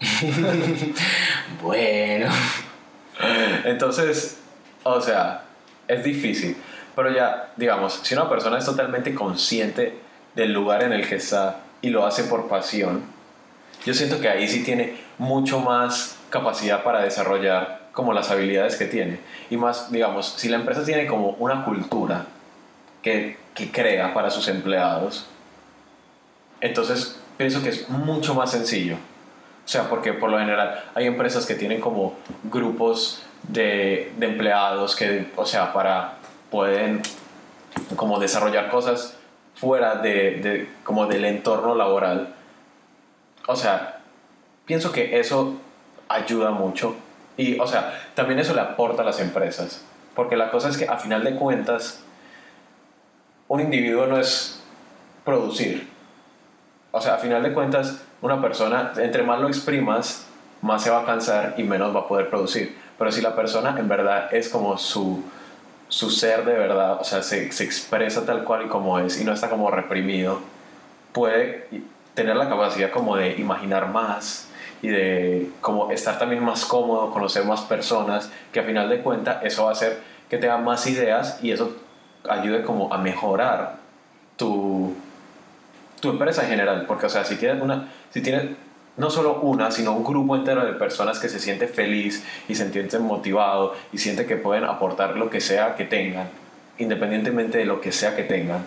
Bueno, 1.62 2.30
Entonces, 3.64 4.38
o 4.82 5.00
sea, 5.00 5.42
es 5.86 6.02
difícil. 6.02 6.56
Pero 6.96 7.12
ya, 7.12 7.50
digamos, 7.56 8.00
si 8.02 8.14
una 8.14 8.28
persona 8.28 8.58
es 8.58 8.64
totalmente 8.64 9.14
consciente 9.14 9.98
del 10.34 10.52
lugar 10.52 10.82
en 10.82 10.92
el 10.92 11.06
que 11.06 11.16
está 11.16 11.60
y 11.82 11.90
lo 11.90 12.06
hace 12.06 12.24
por 12.24 12.48
pasión, 12.48 13.02
yo 13.84 13.94
siento 13.94 14.20
que 14.20 14.28
ahí 14.28 14.48
sí 14.48 14.62
tiene 14.62 14.96
mucho 15.18 15.60
más 15.60 16.16
capacidad 16.30 16.82
para 16.82 17.02
desarrollar 17.02 17.80
como 17.92 18.12
las 18.12 18.30
habilidades 18.30 18.76
que 18.76 18.86
tiene. 18.86 19.20
Y 19.50 19.56
más, 19.56 19.90
digamos, 19.90 20.34
si 20.36 20.48
la 20.48 20.56
empresa 20.56 20.84
tiene 20.84 21.06
como 21.06 21.30
una 21.32 21.64
cultura 21.64 22.26
que, 23.02 23.36
que 23.54 23.70
crea 23.70 24.14
para 24.14 24.30
sus 24.30 24.48
empleados, 24.48 25.26
entonces 26.60 27.20
pienso 27.36 27.62
que 27.62 27.70
es 27.70 27.88
mucho 27.88 28.34
más 28.34 28.50
sencillo. 28.50 28.96
O 29.64 29.68
sea, 29.68 29.88
porque 29.88 30.12
por 30.12 30.30
lo 30.30 30.38
general 30.38 30.84
hay 30.94 31.06
empresas 31.06 31.46
que 31.46 31.54
tienen 31.54 31.80
como 31.80 32.16
grupos 32.44 33.22
de, 33.44 34.12
de 34.16 34.26
empleados 34.26 34.96
que, 34.96 35.30
o 35.36 35.46
sea, 35.46 35.72
para 35.72 36.14
pueden 36.50 37.02
como 37.96 38.18
desarrollar 38.18 38.68
cosas 38.68 39.16
fuera 39.54 39.96
de, 39.96 40.40
de, 40.40 40.68
como 40.82 41.06
del 41.06 41.24
entorno 41.24 41.74
laboral. 41.74 42.34
O 43.46 43.56
sea, 43.56 44.00
pienso 44.66 44.92
que 44.92 45.20
eso 45.20 45.54
ayuda 46.08 46.50
mucho 46.50 46.96
y, 47.36 47.58
o 47.58 47.66
sea, 47.66 47.98
también 48.14 48.38
eso 48.40 48.54
le 48.54 48.60
aporta 48.60 49.02
a 49.02 49.04
las 49.04 49.20
empresas. 49.20 49.84
Porque 50.14 50.36
la 50.36 50.50
cosa 50.50 50.68
es 50.68 50.76
que 50.76 50.86
a 50.88 50.98
final 50.98 51.24
de 51.24 51.36
cuentas, 51.36 52.02
un 53.50 53.60
individuo 53.60 54.06
no 54.06 54.16
es 54.16 54.62
producir. 55.24 55.88
O 56.92 57.00
sea, 57.00 57.14
a 57.14 57.18
final 57.18 57.42
de 57.42 57.52
cuentas, 57.52 58.00
una 58.22 58.40
persona, 58.40 58.92
entre 58.96 59.24
más 59.24 59.40
lo 59.40 59.48
exprimas, 59.48 60.24
más 60.62 60.84
se 60.84 60.90
va 60.90 61.00
a 61.00 61.04
cansar 61.04 61.54
y 61.56 61.64
menos 61.64 61.94
va 61.94 62.00
a 62.00 62.08
poder 62.08 62.30
producir. 62.30 62.78
Pero 62.96 63.10
si 63.10 63.20
la 63.20 63.34
persona 63.34 63.74
en 63.76 63.88
verdad 63.88 64.32
es 64.32 64.48
como 64.48 64.78
su, 64.78 65.24
su 65.88 66.10
ser 66.10 66.44
de 66.44 66.52
verdad, 66.52 67.00
o 67.00 67.04
sea, 67.04 67.24
se, 67.24 67.50
se 67.50 67.64
expresa 67.64 68.24
tal 68.24 68.44
cual 68.44 68.66
y 68.66 68.68
como 68.68 69.00
es 69.00 69.20
y 69.20 69.24
no 69.24 69.32
está 69.32 69.50
como 69.50 69.68
reprimido, 69.68 70.38
puede 71.12 71.66
tener 72.14 72.36
la 72.36 72.48
capacidad 72.48 72.92
como 72.92 73.16
de 73.16 73.34
imaginar 73.34 73.88
más 73.88 74.46
y 74.80 74.88
de 74.88 75.50
como 75.60 75.90
estar 75.90 76.20
también 76.20 76.44
más 76.44 76.64
cómodo, 76.64 77.10
conocer 77.10 77.44
más 77.44 77.62
personas, 77.62 78.30
que 78.52 78.60
a 78.60 78.62
final 78.62 78.88
de 78.88 79.00
cuentas 79.00 79.38
eso 79.42 79.64
va 79.64 79.70
a 79.70 79.72
hacer 79.72 79.98
que 80.28 80.38
tenga 80.38 80.58
más 80.58 80.86
ideas 80.86 81.40
y 81.42 81.50
eso 81.50 81.76
ayude 82.28 82.62
como 82.62 82.92
a 82.92 82.98
mejorar 82.98 83.76
tu, 84.36 84.94
tu 86.00 86.10
empresa 86.10 86.42
en 86.42 86.50
general, 86.50 86.84
porque 86.86 87.06
o 87.06 87.08
sea, 87.08 87.24
si 87.24 87.36
tienes 87.36 87.62
una, 87.62 87.88
si 88.10 88.22
tienes 88.22 88.46
no 88.96 89.10
solo 89.10 89.40
una, 89.40 89.70
sino 89.70 89.92
un 89.92 90.04
grupo 90.04 90.36
entero 90.36 90.64
de 90.64 90.72
personas 90.72 91.18
que 91.18 91.28
se 91.28 91.38
siente 91.38 91.66
feliz 91.68 92.24
y 92.48 92.54
se 92.54 92.70
siente 92.70 92.98
motivado 92.98 93.74
y 93.92 93.98
siente 93.98 94.26
que 94.26 94.36
pueden 94.36 94.64
aportar 94.64 95.16
lo 95.16 95.30
que 95.30 95.40
sea 95.40 95.74
que 95.74 95.84
tengan, 95.84 96.28
independientemente 96.78 97.58
de 97.58 97.64
lo 97.64 97.80
que 97.80 97.92
sea 97.92 98.14
que 98.14 98.24
tengan. 98.24 98.64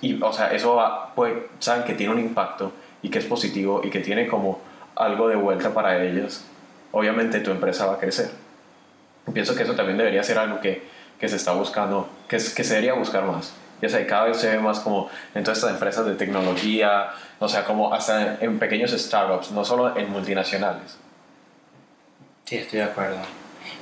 Y, 0.00 0.20
o 0.22 0.32
sea, 0.32 0.52
eso 0.52 0.76
va, 0.76 1.14
pues, 1.14 1.34
saben 1.58 1.84
que 1.84 1.94
tiene 1.94 2.12
un 2.12 2.20
impacto 2.20 2.72
y 3.02 3.10
que 3.10 3.18
es 3.18 3.24
positivo 3.26 3.80
y 3.84 3.90
que 3.90 4.00
tiene 4.00 4.26
como 4.26 4.60
algo 4.96 5.28
de 5.28 5.36
vuelta 5.36 5.72
para 5.74 6.02
ellos. 6.02 6.44
Obviamente 6.92 7.40
tu 7.40 7.50
empresa 7.50 7.86
va 7.86 7.94
a 7.94 7.98
crecer. 7.98 8.30
Pienso 9.32 9.54
que 9.54 9.64
eso 9.64 9.74
también 9.74 9.98
debería 9.98 10.22
ser 10.22 10.38
algo 10.38 10.60
que, 10.60 10.82
que 11.18 11.28
se 11.28 11.36
está 11.36 11.52
buscando, 11.52 12.08
que, 12.28 12.36
que 12.36 12.64
se 12.64 12.74
debería 12.74 12.94
buscar 12.94 13.24
más. 13.24 13.54
Ya 13.80 13.88
sea, 13.88 14.04
cada 14.06 14.24
vez 14.24 14.38
se 14.38 14.48
ve 14.48 14.58
más 14.58 14.80
como 14.80 15.08
en 15.34 15.44
todas 15.44 15.58
estas 15.58 15.72
empresas 15.72 16.04
de 16.04 16.14
tecnología, 16.14 17.10
o 17.38 17.48
sea, 17.48 17.64
como 17.64 17.94
hasta 17.94 18.38
en 18.40 18.58
pequeños 18.58 18.90
startups, 18.90 19.52
no 19.52 19.64
solo 19.64 19.96
en 19.96 20.10
multinacionales. 20.10 20.98
Sí, 22.44 22.56
estoy 22.56 22.80
de 22.80 22.86
acuerdo. 22.86 23.18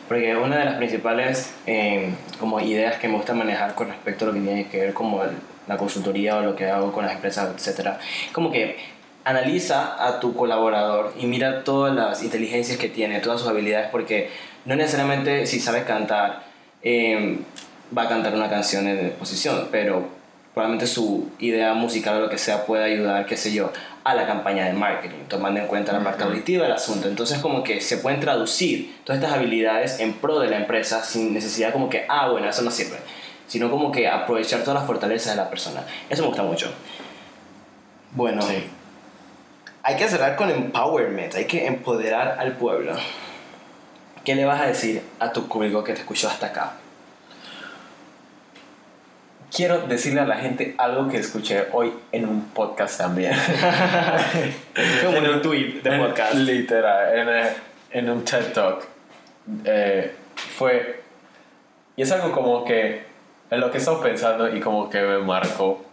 Porque 0.08 0.36
una 0.36 0.58
de 0.58 0.64
las 0.64 0.74
principales 0.74 1.54
eh, 1.66 2.12
como 2.38 2.60
ideas 2.60 2.96
que 2.98 3.08
me 3.08 3.16
gusta 3.16 3.32
manejar 3.32 3.74
con 3.74 3.88
respecto 3.88 4.24
a 4.24 4.28
lo 4.28 4.34
que 4.34 4.40
tiene 4.40 4.68
que 4.68 4.80
ver 4.80 4.94
como 4.94 5.22
la 5.66 5.76
consultoría 5.76 6.36
o 6.36 6.42
lo 6.42 6.54
que 6.54 6.70
hago 6.70 6.92
con 6.92 7.04
las 7.04 7.14
empresas, 7.14 7.48
etcétera, 7.54 7.98
como 8.32 8.52
que 8.52 8.76
analiza 9.24 10.06
a 10.06 10.20
tu 10.20 10.34
colaborador 10.34 11.12
y 11.18 11.26
mira 11.26 11.64
todas 11.64 11.94
las 11.94 12.22
inteligencias 12.22 12.78
que 12.78 12.88
tiene, 12.88 13.18
todas 13.18 13.40
sus 13.40 13.48
habilidades, 13.48 13.88
porque 13.90 14.30
no 14.64 14.76
necesariamente 14.76 15.46
si 15.46 15.58
sabe 15.58 15.82
cantar 15.82 16.45
eh, 16.88 17.40
va 17.96 18.02
a 18.02 18.08
cantar 18.08 18.32
una 18.32 18.48
canción 18.48 18.86
en 18.86 19.06
exposición, 19.06 19.68
pero 19.72 20.08
probablemente 20.54 20.86
su 20.86 21.28
idea 21.40 21.74
musical 21.74 22.18
o 22.18 22.20
lo 22.20 22.30
que 22.30 22.38
sea 22.38 22.64
puede 22.64 22.84
ayudar, 22.84 23.26
qué 23.26 23.36
sé 23.36 23.52
yo, 23.52 23.72
a 24.04 24.14
la 24.14 24.24
campaña 24.24 24.66
de 24.66 24.72
marketing, 24.72 25.24
tomando 25.28 25.58
en 25.58 25.66
cuenta 25.66 25.92
la 25.92 26.04
parte 26.04 26.22
auditiva 26.22 26.62
del 26.62 26.72
asunto. 26.72 27.08
Entonces 27.08 27.40
como 27.40 27.64
que 27.64 27.80
se 27.80 27.96
pueden 27.96 28.20
traducir 28.20 28.98
todas 29.02 29.20
estas 29.20 29.36
habilidades 29.36 29.98
en 29.98 30.12
pro 30.12 30.38
de 30.38 30.48
la 30.48 30.58
empresa 30.58 31.02
sin 31.02 31.34
necesidad 31.34 31.72
como 31.72 31.90
que, 31.90 32.06
ah, 32.08 32.28
bueno, 32.30 32.48
eso 32.48 32.62
no 32.62 32.70
sirve, 32.70 32.98
sino 33.48 33.68
como 33.68 33.90
que 33.90 34.06
aprovechar 34.06 34.60
todas 34.60 34.76
las 34.76 34.86
fortalezas 34.86 35.34
de 35.34 35.42
la 35.42 35.50
persona. 35.50 35.84
Eso 36.08 36.22
me 36.22 36.28
gusta 36.28 36.44
mucho. 36.44 36.72
Bueno, 38.12 38.42
sí. 38.42 38.62
hay 39.82 39.96
que 39.96 40.08
cerrar 40.08 40.36
con 40.36 40.50
empowerment, 40.50 41.34
hay 41.34 41.46
que 41.46 41.66
empoderar 41.66 42.36
al 42.38 42.52
pueblo. 42.52 42.92
¿Qué 44.26 44.34
le 44.34 44.44
vas 44.44 44.60
a 44.60 44.66
decir 44.66 45.02
a 45.20 45.32
tu 45.32 45.46
público 45.46 45.84
que 45.84 45.94
te 45.94 46.00
escuchó 46.00 46.28
hasta 46.28 46.46
acá? 46.46 46.72
quiero 49.56 49.78
decirle 49.86 50.20
a 50.20 50.26
la 50.26 50.36
gente 50.36 50.74
algo 50.76 51.08
que 51.08 51.18
escuché 51.18 51.68
hoy 51.72 51.92
en 52.12 52.28
un 52.28 52.42
podcast 52.48 52.98
también. 52.98 53.32
Como 55.04 55.16
en 55.16 55.30
un 55.30 55.42
tweet 55.42 55.80
de 55.80 55.98
podcast. 55.98 56.34
Literal, 56.34 57.18
en, 57.18 57.28
eh, 57.28 57.52
en, 57.92 58.10
un 58.10 58.24
TED 58.24 58.52
Talk. 58.52 58.86
Eh, 59.64 60.12
fue. 60.34 61.02
Y 61.96 62.02
es 62.02 62.12
algo 62.12 62.32
como 62.32 62.64
que. 62.64 63.06
En 63.48 63.60
lo 63.60 63.70
que 63.70 63.78
he 63.78 63.80
estado 63.80 64.02
pensando 64.02 64.54
y 64.54 64.60
como 64.60 64.90
que 64.90 65.00
me 65.00 65.18
marcó. 65.18 65.84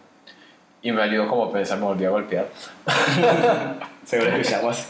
Y 0.82 0.92
me 0.92 1.04
ayudó 1.04 1.30
como 1.30 1.46
a 1.46 1.54
pensar, 1.54 1.78
me 1.78 1.86
volví 1.86 2.04
a 2.04 2.10
golpear. 2.10 2.48
Seguro 4.04 4.36
escuchamos. 4.36 4.88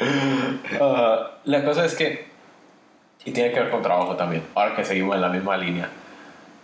Uh, 0.00 1.24
la 1.44 1.64
cosa 1.64 1.84
es 1.84 1.94
que. 1.94 2.35
Y 3.26 3.32
tiene 3.32 3.52
que 3.52 3.60
ver 3.60 3.70
con 3.70 3.82
trabajo 3.82 4.16
también. 4.16 4.46
Ahora 4.54 4.74
que 4.74 4.84
seguimos 4.84 5.16
en 5.16 5.20
la 5.20 5.28
misma 5.28 5.56
línea. 5.58 5.90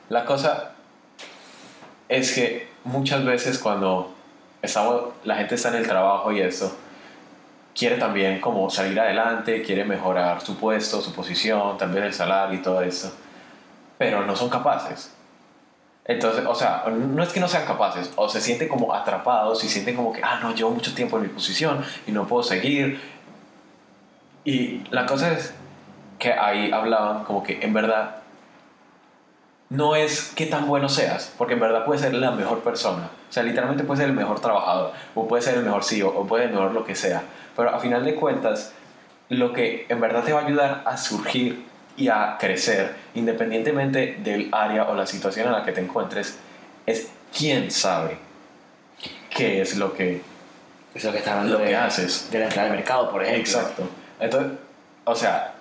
La 0.09 0.25
cosa 0.25 0.71
es 2.09 2.33
que 2.33 2.69
muchas 2.85 3.25
veces 3.25 3.59
cuando 3.59 4.15
estamos, 4.63 5.13
la 5.25 5.35
gente 5.35 5.57
está 5.57 5.71
en 5.71 5.75
el 5.75 5.87
trabajo 5.87 6.31
y 6.33 6.41
eso, 6.41 6.75
quiere 7.75 7.97
también 7.97 8.41
como 8.41 8.71
salir 8.71 8.99
adelante, 9.01 9.63
quiere 9.63 9.85
mejorar 9.85 10.41
su 10.41 10.57
puesto, 10.57 11.01
su 11.01 11.13
posición, 11.13 11.77
también 11.79 12.05
el 12.05 12.15
salario 12.15 12.59
y 12.59 12.63
todo 12.63 12.81
eso, 12.83 13.13
pero 13.99 14.25
no 14.25 14.37
son 14.37 14.49
capaces. 14.49 15.13
Entonces, 16.05 16.45
o 16.47 16.55
sea, 16.55 16.85
no 16.87 17.23
es 17.23 17.33
que 17.33 17.41
no 17.41 17.49
sean 17.49 17.65
capaces, 17.65 18.13
o 18.17 18.29
se 18.29 18.41
sienten 18.41 18.69
como 18.69 18.95
atrapados 18.95 19.65
y 19.65 19.69
sienten 19.69 19.97
como 19.97 20.13
que, 20.13 20.21
ah, 20.23 20.39
no, 20.43 20.55
llevo 20.55 20.71
mucho 20.71 20.95
tiempo 20.95 21.17
en 21.17 21.25
mi 21.25 21.29
posición 21.29 21.85
y 22.07 22.13
no 22.13 22.27
puedo 22.27 22.43
seguir. 22.43 23.01
Y 24.45 24.83
la 24.91 25.07
cosa 25.07 25.33
es 25.33 25.55
que 26.23 26.33
ahí 26.33 26.71
hablaban 26.71 27.25
como 27.25 27.43
que 27.43 27.59
en 27.61 27.73
verdad 27.73 28.15
no 29.71 29.97
es 29.97 30.33
qué 30.37 30.47
tan 30.47 30.69
bueno 30.69 30.89
seas, 30.89 31.33
porque 31.37 31.55
en 31.55 31.61
verdad 31.61 31.85
puedes 31.85 32.01
ser 32.01 32.15
la 32.15 32.31
mejor 32.31 32.61
persona. 32.61 33.11
O 33.29 33.33
sea, 33.33 33.43
literalmente 33.43 33.83
puedes 33.83 33.99
ser 33.99 34.09
el 34.09 34.15
mejor 34.15 34.39
trabajador, 34.39 34.93
o 35.17 35.27
puedes 35.27 35.45
ser 35.45 35.57
el 35.57 35.65
mejor 35.65 35.83
CEO, 35.83 36.11
o 36.11 36.25
puedes 36.25 36.47
ser 36.47 36.55
mejor 36.55 36.71
lo 36.75 36.85
que 36.85 36.95
sea. 36.95 37.25
Pero 37.57 37.75
a 37.75 37.81
final 37.81 38.05
de 38.05 38.15
cuentas, 38.15 38.73
lo 39.31 39.53
que 39.53 39.87
en 39.89 40.01
verdad 40.01 40.23
te 40.23 40.33
va 40.33 40.43
a 40.43 40.47
ayudar 40.47 40.83
a 40.85 40.97
surgir 40.97 41.67
y 41.97 42.07
a 42.07 42.37
crecer, 42.39 42.95
independientemente 43.15 44.19
del 44.23 44.49
área 44.53 44.85
o 44.85 44.95
la 44.95 45.07
situación 45.07 45.49
en 45.49 45.55
la 45.55 45.65
que 45.65 45.73
te 45.73 45.81
encuentres, 45.81 46.39
es 46.87 47.11
quién 47.37 47.73
sabe 47.73 48.17
qué 49.29 49.61
es 49.61 49.77
lo 49.77 49.93
que, 49.93 50.21
es 50.95 51.03
lo 51.03 51.11
que, 51.11 51.19
está 51.19 51.33
hablando 51.33 51.59
lo 51.59 51.65
que 51.65 51.75
haces. 51.75 52.31
De 52.31 52.39
la 52.39 52.45
entrada 52.45 52.71
al 52.71 52.77
mercado, 52.77 53.11
por 53.11 53.25
ejemplo. 53.25 53.41
Exacto. 53.43 53.89
Entonces, 54.21 54.53
o 55.05 55.17
sea, 55.17 55.52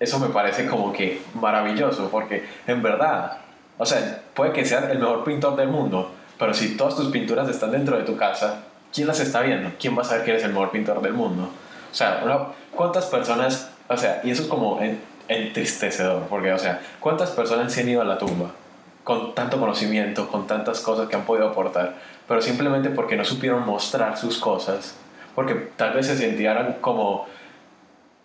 eso 0.00 0.18
me 0.18 0.28
parece 0.28 0.66
como 0.66 0.92
que 0.92 1.22
maravilloso, 1.34 2.08
porque 2.10 2.44
en 2.66 2.82
verdad, 2.82 3.38
o 3.76 3.86
sea, 3.86 4.22
puede 4.34 4.52
que 4.52 4.64
seas 4.64 4.88
el 4.90 4.98
mejor 4.98 5.24
pintor 5.24 5.56
del 5.56 5.68
mundo, 5.68 6.12
pero 6.38 6.54
si 6.54 6.76
todas 6.76 6.96
tus 6.96 7.08
pinturas 7.08 7.48
están 7.48 7.72
dentro 7.72 7.96
de 7.96 8.04
tu 8.04 8.16
casa, 8.16 8.60
¿quién 8.92 9.06
las 9.06 9.20
está 9.20 9.40
viendo? 9.40 9.70
¿Quién 9.78 9.96
va 9.96 10.02
a 10.02 10.04
saber 10.04 10.24
que 10.24 10.30
eres 10.30 10.44
el 10.44 10.52
mejor 10.52 10.70
pintor 10.70 11.00
del 11.02 11.14
mundo? 11.14 11.50
O 11.90 11.94
sea, 11.94 12.22
¿cuántas 12.74 13.06
personas, 13.06 13.70
o 13.88 13.96
sea, 13.96 14.20
y 14.22 14.30
eso 14.30 14.42
es 14.42 14.48
como 14.48 14.80
entristecedor, 15.26 16.22
porque, 16.28 16.52
o 16.52 16.58
sea, 16.58 16.80
¿cuántas 17.00 17.30
personas 17.30 17.72
se 17.72 17.80
han 17.80 17.88
ido 17.88 18.02
a 18.02 18.04
la 18.04 18.18
tumba 18.18 18.52
con 19.08 19.34
tanto 19.34 19.58
conocimiento, 19.58 20.28
con 20.28 20.46
tantas 20.46 20.80
cosas 20.80 21.08
que 21.08 21.16
han 21.16 21.24
podido 21.24 21.48
aportar, 21.48 21.94
pero 22.28 22.42
simplemente 22.42 22.90
porque 22.90 23.16
no 23.16 23.24
supieron 23.24 23.64
mostrar 23.64 24.18
sus 24.18 24.36
cosas, 24.36 24.96
porque 25.34 25.54
tal 25.54 25.94
vez 25.94 26.06
se 26.06 26.18
sintieran 26.18 26.76
como 26.82 27.26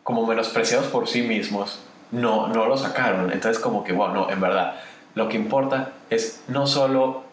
como 0.03 0.25
menospreciados 0.25 0.87
por 0.87 1.07
sí 1.07 1.21
mismos, 1.21 1.79
no, 2.11 2.47
no 2.47 2.65
lo 2.65 2.77
sacaron. 2.77 3.31
Entonces 3.31 3.61
como 3.61 3.83
que, 3.83 3.93
bueno, 3.93 4.13
no, 4.13 4.29
en 4.29 4.39
verdad, 4.39 4.75
lo 5.15 5.29
que 5.29 5.37
importa 5.37 5.93
es 6.09 6.43
no 6.47 6.67
solo 6.67 7.23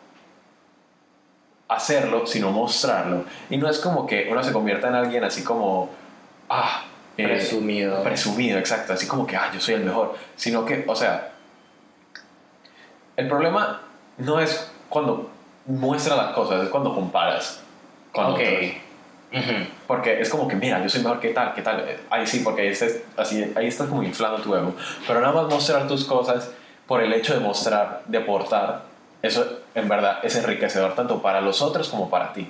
hacerlo, 1.68 2.26
sino 2.26 2.50
mostrarlo. 2.50 3.24
Y 3.48 3.56
no 3.56 3.68
es 3.68 3.78
como 3.78 4.06
que 4.06 4.28
uno 4.30 4.42
se 4.42 4.52
convierta 4.52 4.88
en 4.88 4.94
alguien 4.94 5.24
así 5.24 5.44
como, 5.44 5.90
ah, 6.48 6.84
eh, 7.16 7.24
presumido. 7.24 8.02
Presumido, 8.02 8.58
exacto, 8.58 8.92
así 8.92 9.06
como 9.06 9.26
que, 9.26 9.36
ah, 9.36 9.50
yo 9.52 9.60
soy 9.60 9.74
el 9.74 9.84
mejor. 9.84 10.16
Sino 10.36 10.64
que, 10.64 10.84
o 10.86 10.96
sea, 10.96 11.32
el 13.16 13.28
problema 13.28 13.82
no 14.18 14.40
es 14.40 14.70
cuando 14.88 15.30
muestra 15.66 16.16
las 16.16 16.32
cosas, 16.34 16.64
es 16.64 16.68
cuando 16.70 16.94
comparas 16.94 17.60
con 18.12 18.26
Ok. 18.26 18.32
otros. 18.40 18.89
Porque 19.86 20.20
es 20.20 20.28
como 20.28 20.48
que, 20.48 20.56
mira, 20.56 20.82
yo 20.82 20.88
soy 20.88 21.02
mejor 21.02 21.20
que 21.20 21.30
tal, 21.30 21.54
que 21.54 21.62
tal. 21.62 21.84
Ahí 22.10 22.26
sí, 22.26 22.40
porque 22.40 22.62
ahí 22.62 22.68
estás, 22.68 22.96
así, 23.16 23.52
ahí 23.54 23.66
estás 23.66 23.88
como 23.88 24.02
inflando 24.02 24.38
tu 24.38 24.54
ego. 24.54 24.74
Pero 25.06 25.20
nada 25.20 25.32
más 25.32 25.52
mostrar 25.52 25.86
tus 25.86 26.04
cosas 26.04 26.50
por 26.86 27.02
el 27.02 27.12
hecho 27.12 27.34
de 27.34 27.40
mostrar, 27.40 28.02
de 28.06 28.18
aportar, 28.18 28.82
eso 29.22 29.60
en 29.74 29.88
verdad 29.88 30.18
es 30.22 30.34
enriquecedor 30.36 30.94
tanto 30.94 31.22
para 31.22 31.40
los 31.40 31.62
otros 31.62 31.88
como 31.88 32.10
para 32.10 32.32
ti. 32.32 32.48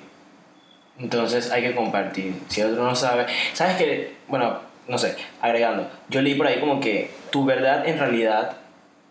Entonces 0.99 1.51
hay 1.51 1.63
que 1.63 1.75
compartir. 1.75 2.41
Si 2.49 2.63
otro 2.63 2.85
no 2.85 2.95
sabe. 2.95 3.27
¿Sabes 3.53 3.77
que 3.77 4.17
Bueno, 4.29 4.61
no 4.87 4.99
sé, 4.99 5.17
agregando. 5.41 5.89
Yo 6.09 6.23
leí 6.23 6.35
por 6.35 6.47
ahí 6.47 6.61
como 6.61 6.81
que 6.81 7.11
tu 7.31 7.45
verdad 7.45 7.87
en 7.87 7.99
realidad 7.99 8.57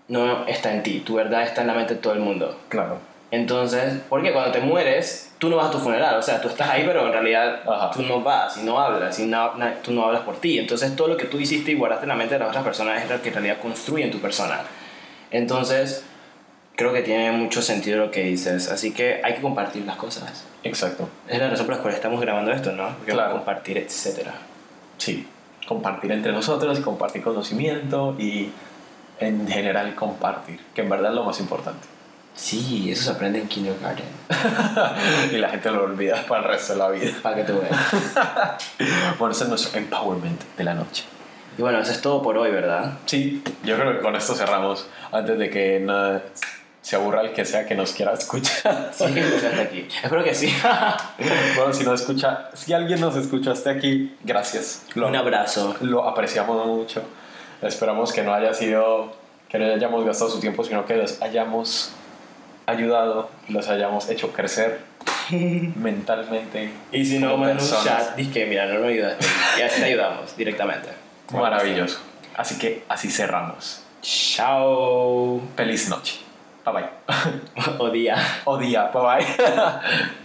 no 0.07 0.47
está 0.47 0.74
en 0.74 0.84
ti. 0.84 1.01
Tu 1.01 1.15
verdad 1.15 1.43
está 1.43 1.61
en 1.61 1.67
la 1.67 1.74
mente 1.74 1.95
de 1.95 1.99
todo 1.99 2.13
el 2.13 2.20
mundo. 2.20 2.59
Claro. 2.70 3.09
Entonces, 3.32 4.01
porque 4.09 4.34
cuando 4.34 4.51
te 4.51 4.59
mueres, 4.59 5.32
tú 5.38 5.49
no 5.49 5.55
vas 5.57 5.67
a 5.67 5.71
tu 5.71 5.77
funeral. 5.80 6.17
O 6.17 6.21
sea, 6.21 6.41
tú 6.41 6.47
estás 6.47 6.69
ahí, 6.69 6.84
pero 6.86 7.05
en 7.05 7.13
realidad 7.13 7.61
Ajá. 7.69 7.91
tú 7.91 8.01
no 8.01 8.21
vas 8.21 8.57
y 8.57 8.63
no 8.63 8.80
hablas 8.80 9.19
y 9.19 9.25
no- 9.27 9.51
tú 9.84 9.91
no 9.91 10.05
hablas 10.05 10.21
por 10.21 10.38
ti. 10.38 10.57
Entonces, 10.57 10.95
todo 10.95 11.07
lo 11.09 11.17
que 11.17 11.25
tú 11.25 11.39
hiciste 11.39 11.71
y 11.71 11.75
guardaste 11.75 12.05
en 12.05 12.09
la 12.09 12.15
mente 12.15 12.34
de 12.36 12.39
las 12.39 12.49
otras 12.49 12.63
personas 12.63 13.03
es 13.03 13.09
lo 13.09 13.21
que 13.21 13.27
en 13.30 13.36
realidad 13.36 13.57
construyen 13.61 14.09
tu 14.09 14.19
persona. 14.19 14.61
Entonces, 15.32 16.03
creo 16.75 16.91
que 16.91 17.01
tiene 17.03 17.32
mucho 17.32 17.61
sentido 17.61 17.99
lo 17.99 18.09
que 18.11 18.23
dices. 18.23 18.69
Así 18.71 18.91
que 18.93 19.21
hay 19.23 19.36
que 19.36 19.41
compartir 19.41 19.86
las 19.86 19.97
cosas. 19.97 20.45
Exacto. 20.63 21.07
Es 21.27 21.38
la 21.39 21.49
razón 21.49 21.67
por 21.67 21.75
la 21.75 21.82
cual 21.82 21.93
estamos 21.93 22.19
grabando 22.21 22.51
esto, 22.51 22.71
¿no? 22.71 22.95
Porque 22.97 23.11
Claro. 23.11 23.34
compartir, 23.34 23.77
etcétera. 23.77 24.34
Sí. 24.97 25.27
Compartir 25.67 26.11
entre 26.11 26.32
nosotros 26.32 26.80
y 26.80 26.82
compartir 26.82 27.21
conocimiento 27.21 28.15
y 28.17 28.49
en 29.19 29.47
general 29.47 29.93
compartir, 29.93 30.59
que 30.73 30.82
en 30.82 30.89
verdad 30.89 31.11
es 31.11 31.15
lo 31.15 31.23
más 31.25 31.39
importante. 31.39 31.88
Sí, 32.39 32.89
eso 32.89 33.03
se 33.03 33.11
aprende 33.11 33.39
en 33.39 33.49
kindergarten. 33.49 34.05
y 35.31 35.37
la 35.37 35.49
gente 35.49 35.69
lo 35.71 35.83
olvida 35.83 36.25
para 36.25 36.41
el 36.43 36.47
resto 36.47 36.71
de 36.71 36.79
la 36.79 36.89
vida. 36.89 37.11
Para 37.21 37.35
que 37.35 37.43
tú 37.43 37.59
veas. 37.59 37.77
Bueno, 39.19 39.31
ese 39.35 39.43
es 39.43 39.49
nuestro 39.49 39.77
empowerment 39.77 40.41
de 40.57 40.63
la 40.63 40.73
noche. 40.73 41.03
Y 41.57 41.61
bueno, 41.61 41.79
eso 41.79 41.91
es 41.91 41.99
todo 41.99 42.21
por 42.21 42.37
hoy, 42.37 42.49
¿verdad? 42.51 42.93
Sí, 43.05 43.43
yo 43.65 43.75
creo 43.75 43.91
que 43.91 43.99
con 43.99 44.15
esto 44.15 44.35
cerramos 44.35 44.87
antes 45.11 45.37
de 45.37 45.49
que 45.49 45.81
nada 45.81 46.23
se 46.81 46.95
aburra 46.95 47.21
el 47.21 47.33
que 47.33 47.43
sea 47.43 47.65
que 47.67 47.75
nos 47.75 47.91
quiera 47.91 48.13
escuchar. 48.13 48.91
Sí, 48.93 49.13
que 49.13 49.19
escuchaste 49.19 49.61
aquí. 49.61 49.87
Espero 50.01 50.23
que 50.23 50.33
sí. 50.33 50.55
bueno, 51.57 51.73
si 51.73 51.83
nos 51.83 51.99
escucha, 51.99 52.49
si 52.53 52.71
alguien 52.71 53.01
nos 53.01 53.17
escucha 53.17 53.51
hasta 53.51 53.71
aquí, 53.71 54.15
gracias. 54.23 54.85
Lo, 54.95 55.09
Un 55.09 55.17
abrazo. 55.17 55.75
lo 55.81 56.07
apreciamos 56.07 56.65
mucho. 56.65 57.03
Esperamos 57.61 58.13
que 58.13 58.23
no 58.23 58.33
haya 58.33 58.53
sido, 58.53 59.11
que 59.49 59.59
no 59.59 59.65
hayamos 59.65 60.05
gastado 60.05 60.31
su 60.31 60.39
tiempo, 60.39 60.63
sino 60.63 60.85
que 60.85 60.95
los 60.95 61.21
hayamos 61.21 61.91
ayudado, 62.70 63.30
los 63.47 63.67
hayamos 63.67 64.09
hecho 64.09 64.32
crecer 64.32 64.82
mentalmente. 65.76 66.72
Y 66.91 67.05
si 67.05 67.20
no, 67.20 67.38
manda 67.38 67.61
un 67.63 67.84
chat, 67.84 68.15
que 68.32 68.45
mira, 68.45 68.65
no 68.65 68.80
me 68.80 68.88
ayudaste. 68.89 69.26
Y 69.57 69.61
así 69.61 69.82
te 69.82 69.88
ayudamos 69.88 70.36
directamente. 70.36 70.89
Maravilloso. 71.32 71.99
Así 72.36 72.57
que 72.57 72.84
así 72.88 73.09
cerramos. 73.09 73.84
Chao. 74.01 75.41
Feliz 75.55 75.89
noche. 75.89 76.20
Bye 76.65 76.74
bye. 76.74 76.89
O 77.80 77.89
día. 77.89 78.15
o 78.45 78.57
día. 78.57 78.91
Bye 78.93 79.01
bye. 79.01 79.26